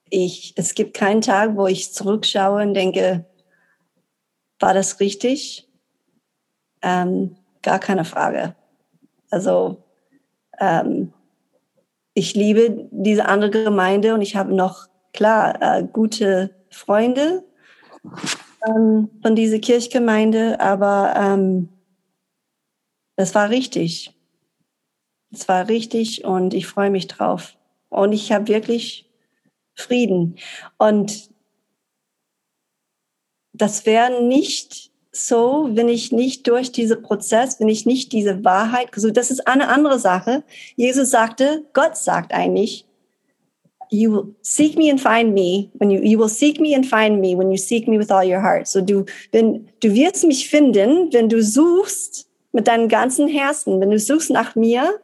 ich, 0.10 0.54
es 0.58 0.74
gibt 0.74 0.96
keinen 0.96 1.22
Tag, 1.22 1.56
wo 1.56 1.68
ich 1.68 1.94
zurückschaue 1.94 2.62
und 2.64 2.74
denke, 2.74 3.26
war 4.60 4.74
das 4.74 5.00
richtig? 5.00 5.70
Ähm, 6.82 7.38
gar 7.62 7.80
keine 7.80 8.06
Frage. 8.06 8.56
Also 9.30 9.84
ähm, 10.60 11.14
ich 12.14 12.36
liebe 12.36 12.90
diese 12.92 13.26
andere 13.26 13.52
Gemeinde 13.52 14.14
und 14.14 14.22
ich 14.22 14.36
habe 14.36 14.54
noch 14.54 14.88
klar 15.14 15.62
äh, 15.62 15.84
gute 15.84 16.56
Freunde 16.70 17.44
ähm, 18.68 19.10
von 19.22 19.36
dieser 19.36 19.60
Kirchgemeinde, 19.60 20.60
aber 20.60 21.14
ähm, 21.16 21.70
das 23.16 23.36
war 23.36 23.50
richtig. 23.50 24.14
Es 25.34 25.48
war 25.48 25.68
richtig 25.68 26.26
und 26.26 26.54
ich 26.54 26.68
freue 26.68 26.90
mich 26.90 27.08
drauf. 27.08 27.56
Und 27.90 28.14
ich 28.14 28.32
habe 28.32 28.48
wirklich 28.48 29.10
Frieden. 29.74 30.38
Und 30.78 31.30
das 33.54 33.86
wäre 33.86 34.24
nicht 34.24 34.92
so, 35.12 35.70
wenn 35.72 35.90
ich 35.90 36.12
nicht 36.12 36.48
durch 36.48 36.72
diesen 36.72 37.02
Prozess, 37.02 37.60
wenn 37.60 37.68
ich 37.68 37.86
nicht 37.86 38.14
diese 38.14 38.44
Wahrheit 38.44 38.92
gesucht, 38.92 39.18
das 39.18 39.30
ist 39.30 39.48
eine 39.48 39.68
andere 39.68 40.00
Sache. 40.00 40.44
Jesus 40.76 41.10
sagte, 41.10 41.66
Gott 41.74 41.98
sagt 41.98 42.34
eigentlich, 42.34 42.86
you 43.92 44.10
will 44.10 44.36
seek 44.42 44.78
me 44.78 44.90
and 44.90 45.00
find 45.00 45.34
me 45.34 45.70
when 45.74 45.92
you, 45.92 46.00
you 46.02 46.18
will 46.18 46.30
seek 46.30 46.60
me 46.60 46.74
and 46.74 46.88
find 46.88 47.20
me 47.20 47.36
when 47.36 47.52
you 47.52 47.58
seek 47.58 47.88
me 47.88 47.98
with 47.98 48.10
all 48.10 48.24
your 48.24 48.40
heart. 48.40 48.68
So 48.68 48.82
du, 48.82 49.06
wenn, 49.32 49.70
du 49.82 49.94
wirst 49.94 50.26
mich 50.26 50.50
finden, 50.50 51.12
wenn 51.14 51.28
du 51.28 51.44
suchst 51.44 52.28
mit 52.54 52.68
deinem 52.68 52.88
ganzen 52.88 53.28
Herzen, 53.28 53.80
wenn 53.82 53.92
du 53.92 54.00
suchst 54.00 54.30
nach 54.30 54.56
mir, 54.56 55.00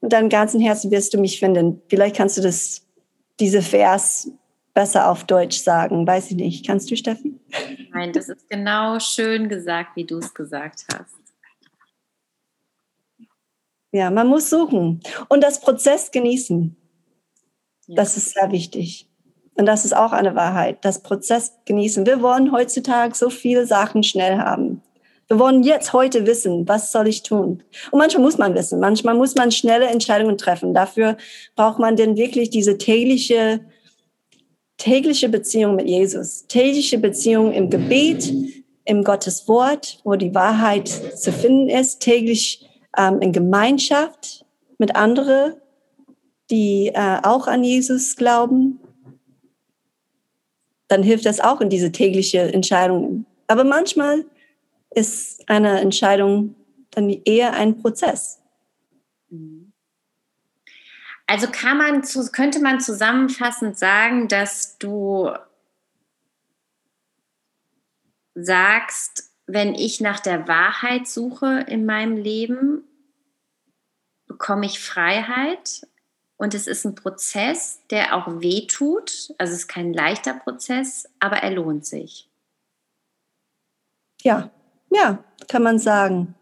mit 0.00 0.12
deinem 0.12 0.30
ganzen 0.30 0.60
Herzen 0.60 0.90
wirst 0.90 1.12
du 1.12 1.18
mich 1.18 1.38
finden. 1.38 1.82
Vielleicht 1.88 2.16
kannst 2.16 2.36
du 2.38 2.42
das 2.42 2.82
diese 3.40 3.62
Vers 3.62 4.30
besser 4.72 5.10
auf 5.10 5.24
Deutsch 5.24 5.58
sagen. 5.58 6.06
Weiß 6.06 6.30
ich 6.30 6.36
nicht. 6.36 6.66
Kannst 6.66 6.90
du, 6.90 6.96
Steffen? 6.96 7.40
Nein, 7.92 8.12
das 8.12 8.28
ist 8.28 8.48
genau 8.48 8.98
schön 9.00 9.48
gesagt, 9.48 9.96
wie 9.96 10.04
du 10.04 10.18
es 10.18 10.32
gesagt 10.32 10.86
hast. 10.92 11.14
Ja, 13.92 14.10
man 14.10 14.26
muss 14.26 14.50
suchen 14.50 15.00
und 15.28 15.42
das 15.42 15.60
Prozess 15.60 16.10
genießen. 16.10 16.76
Das 17.88 18.16
ist 18.16 18.30
sehr 18.30 18.50
wichtig. 18.50 19.08
Und 19.56 19.66
das 19.66 19.84
ist 19.84 19.96
auch 19.96 20.12
eine 20.12 20.34
Wahrheit. 20.34 20.78
Das 20.82 21.02
Prozess 21.02 21.52
genießen. 21.64 22.06
Wir 22.06 22.22
wollen 22.22 22.52
heutzutage 22.52 23.14
so 23.14 23.30
viele 23.30 23.66
Sachen 23.66 24.02
schnell 24.02 24.38
haben. 24.38 24.82
Wir 25.28 25.38
wollen 25.38 25.62
jetzt 25.62 25.92
heute 25.92 26.26
wissen, 26.26 26.68
was 26.68 26.92
soll 26.92 27.08
ich 27.08 27.22
tun? 27.22 27.62
Und 27.90 27.98
manchmal 27.98 28.22
muss 28.22 28.36
man 28.36 28.54
wissen, 28.54 28.78
manchmal 28.78 29.14
muss 29.14 29.34
man 29.34 29.50
schnelle 29.50 29.86
Entscheidungen 29.86 30.36
treffen. 30.36 30.74
Dafür 30.74 31.16
braucht 31.56 31.78
man 31.78 31.96
denn 31.96 32.16
wirklich 32.16 32.50
diese 32.50 32.76
tägliche, 32.76 33.60
tägliche 34.76 35.30
Beziehung 35.30 35.76
mit 35.76 35.88
Jesus, 35.88 36.46
tägliche 36.46 36.98
Beziehung 36.98 37.52
im 37.52 37.70
Gebet, 37.70 38.32
im 38.84 39.02
Gottes 39.02 39.48
Wort, 39.48 40.00
wo 40.04 40.14
die 40.16 40.34
Wahrheit 40.34 40.88
zu 40.88 41.32
finden 41.32 41.70
ist, 41.70 42.00
täglich 42.00 42.68
ähm, 42.98 43.22
in 43.22 43.32
Gemeinschaft 43.32 44.44
mit 44.78 44.94
anderen, 44.94 45.54
die 46.50 46.90
äh, 46.94 47.18
auch 47.22 47.46
an 47.46 47.64
Jesus 47.64 48.16
glauben. 48.16 48.80
Dann 50.88 51.02
hilft 51.02 51.26
das 51.26 51.40
auch 51.40 51.60
in 51.60 51.70
diese 51.70 51.92
tägliche 51.92 52.52
Entscheidungen. 52.52 53.26
Aber 53.46 53.64
manchmal 53.64 54.24
ist 54.90 55.48
eine 55.48 55.80
Entscheidung 55.80 56.54
dann 56.90 57.08
eher 57.08 57.54
ein 57.54 57.80
Prozess. 57.80 58.40
Also 61.26 61.48
kann 61.50 61.78
man, 61.78 62.02
könnte 62.32 62.60
man 62.60 62.80
zusammenfassend 62.80 63.78
sagen, 63.78 64.28
dass 64.28 64.78
du 64.78 65.30
sagst, 68.34 69.30
wenn 69.46 69.74
ich 69.74 70.00
nach 70.00 70.20
der 70.20 70.46
Wahrheit 70.48 71.06
suche 71.06 71.64
in 71.68 71.86
meinem 71.86 72.16
Leben, 72.16 72.84
bekomme 74.26 74.66
ich 74.66 74.80
Freiheit 74.80 75.86
und 76.36 76.54
es 76.54 76.66
ist 76.66 76.84
ein 76.84 76.94
Prozess, 76.94 77.80
der 77.90 78.16
auch 78.16 78.40
weh 78.40 78.66
tut. 78.66 79.32
Also 79.38 79.52
es 79.52 79.60
ist 79.60 79.68
kein 79.68 79.92
leichter 79.92 80.34
Prozess, 80.34 81.08
aber 81.20 81.36
er 81.36 81.50
lohnt 81.50 81.86
sich. 81.86 82.28
Ja, 84.22 84.50
ja, 84.90 85.22
kann 85.48 85.62
man 85.62 85.78
sagen. 85.78 86.34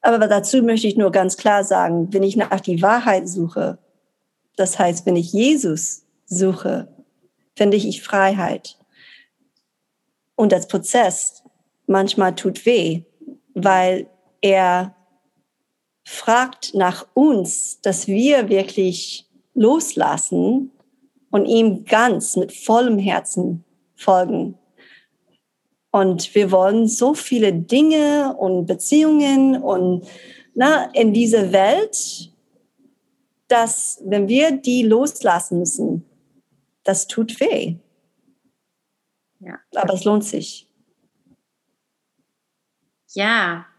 Aber 0.00 0.26
dazu 0.28 0.62
möchte 0.62 0.86
ich 0.86 0.96
nur 0.96 1.12
ganz 1.12 1.36
klar 1.36 1.64
sagen, 1.64 2.12
wenn 2.12 2.22
ich 2.22 2.36
nach 2.36 2.60
die 2.60 2.80
Wahrheit 2.80 3.28
suche, 3.28 3.78
das 4.56 4.78
heißt, 4.78 5.04
wenn 5.04 5.16
ich 5.16 5.32
Jesus 5.32 6.04
suche, 6.26 6.88
finde 7.56 7.76
ich 7.76 8.02
Freiheit. 8.02 8.78
Und 10.36 10.52
das 10.52 10.68
Prozess 10.68 11.42
manchmal 11.86 12.34
tut 12.34 12.64
weh, 12.64 13.02
weil 13.52 14.08
er 14.40 14.94
fragt 16.10 16.74
nach 16.74 17.06
uns, 17.14 17.80
dass 17.82 18.08
wir 18.08 18.48
wirklich 18.48 19.28
loslassen 19.54 20.72
und 21.30 21.46
ihm 21.46 21.84
ganz 21.84 22.34
mit 22.34 22.52
vollem 22.52 22.98
Herzen 22.98 23.64
folgen. 23.94 24.58
Und 25.92 26.34
wir 26.34 26.50
wollen 26.50 26.88
so 26.88 27.14
viele 27.14 27.52
Dinge 27.52 28.36
und 28.36 28.66
Beziehungen 28.66 29.62
und 29.62 30.04
na, 30.54 30.90
in 30.94 31.14
dieser 31.14 31.52
Welt, 31.52 32.32
dass 33.46 34.02
wenn 34.04 34.26
wir 34.26 34.50
die 34.50 34.82
loslassen 34.82 35.60
müssen, 35.60 36.04
das 36.82 37.06
tut 37.06 37.38
weh. 37.38 37.76
Ja. 39.38 39.60
Aber 39.76 39.94
es 39.94 40.02
lohnt 40.02 40.24
sich. 40.24 40.68
Ja. 43.12 43.69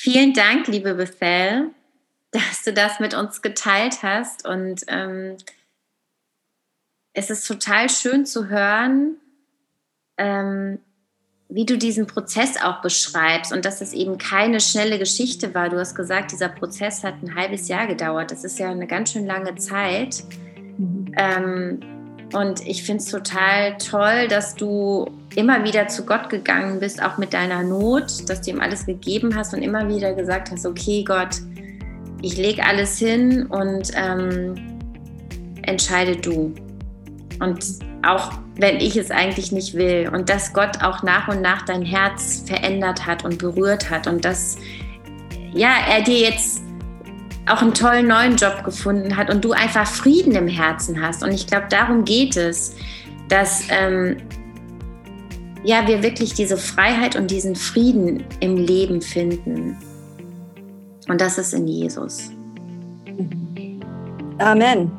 Vielen 0.00 0.32
Dank, 0.32 0.68
liebe 0.68 0.94
Bethel, 0.94 1.72
dass 2.30 2.62
du 2.62 2.72
das 2.72 3.00
mit 3.00 3.14
uns 3.14 3.42
geteilt 3.42 4.04
hast. 4.04 4.46
Und 4.46 4.84
ähm, 4.86 5.36
es 7.14 7.30
ist 7.30 7.44
total 7.48 7.90
schön 7.90 8.24
zu 8.24 8.48
hören, 8.48 9.16
ähm, 10.16 10.78
wie 11.48 11.66
du 11.66 11.76
diesen 11.76 12.06
Prozess 12.06 12.62
auch 12.62 12.80
beschreibst 12.80 13.52
und 13.52 13.64
dass 13.64 13.80
es 13.80 13.92
eben 13.92 14.18
keine 14.18 14.60
schnelle 14.60 15.00
Geschichte 15.00 15.52
war. 15.52 15.68
Du 15.68 15.80
hast 15.80 15.96
gesagt, 15.96 16.30
dieser 16.30 16.48
Prozess 16.48 17.02
hat 17.02 17.20
ein 17.20 17.34
halbes 17.34 17.66
Jahr 17.66 17.88
gedauert. 17.88 18.30
Das 18.30 18.44
ist 18.44 18.60
ja 18.60 18.70
eine 18.70 18.86
ganz 18.86 19.10
schön 19.10 19.26
lange 19.26 19.56
Zeit. 19.56 20.22
Mhm. 20.76 21.12
Ähm, 21.16 21.97
und 22.32 22.66
ich 22.66 22.82
finde 22.82 23.02
es 23.02 23.10
total 23.10 23.78
toll, 23.78 24.28
dass 24.28 24.54
du 24.54 25.06
immer 25.34 25.64
wieder 25.64 25.88
zu 25.88 26.04
Gott 26.04 26.28
gegangen 26.28 26.80
bist, 26.80 27.02
auch 27.02 27.16
mit 27.16 27.32
deiner 27.32 27.62
Not, 27.62 28.28
dass 28.28 28.42
du 28.42 28.50
ihm 28.50 28.60
alles 28.60 28.86
gegeben 28.86 29.34
hast 29.34 29.54
und 29.54 29.62
immer 29.62 29.88
wieder 29.88 30.12
gesagt 30.12 30.50
hast, 30.50 30.66
okay 30.66 31.04
Gott, 31.04 31.40
ich 32.20 32.36
lege 32.36 32.64
alles 32.64 32.98
hin 32.98 33.46
und 33.46 33.90
ähm, 33.94 34.54
entscheide 35.62 36.16
du. 36.16 36.54
Und 37.40 37.64
auch 38.04 38.32
wenn 38.56 38.76
ich 38.78 38.96
es 38.96 39.10
eigentlich 39.10 39.52
nicht 39.52 39.74
will. 39.74 40.10
Und 40.12 40.28
dass 40.28 40.52
Gott 40.52 40.82
auch 40.82 41.02
nach 41.02 41.28
und 41.28 41.40
nach 41.40 41.64
dein 41.64 41.82
Herz 41.82 42.42
verändert 42.46 43.06
hat 43.06 43.24
und 43.24 43.38
berührt 43.38 43.88
hat. 43.88 44.06
Und 44.06 44.24
dass, 44.24 44.56
ja, 45.52 45.74
er 45.88 46.02
dir 46.02 46.18
jetzt 46.18 46.62
auch 47.50 47.62
einen 47.62 47.74
tollen 47.74 48.06
neuen 48.06 48.36
Job 48.36 48.64
gefunden 48.64 49.16
hat 49.16 49.30
und 49.30 49.44
du 49.44 49.52
einfach 49.52 49.86
Frieden 49.86 50.32
im 50.32 50.48
Herzen 50.48 51.00
hast. 51.00 51.22
Und 51.22 51.32
ich 51.32 51.46
glaube, 51.46 51.66
darum 51.70 52.04
geht 52.04 52.36
es, 52.36 52.74
dass 53.28 53.64
ähm, 53.70 54.16
ja, 55.64 55.86
wir 55.86 56.02
wirklich 56.02 56.34
diese 56.34 56.56
Freiheit 56.56 57.16
und 57.16 57.30
diesen 57.30 57.56
Frieden 57.56 58.24
im 58.40 58.56
Leben 58.56 59.02
finden. 59.02 59.76
Und 61.08 61.20
das 61.20 61.38
ist 61.38 61.54
in 61.54 61.66
Jesus. 61.66 62.30
Amen. 64.38 64.90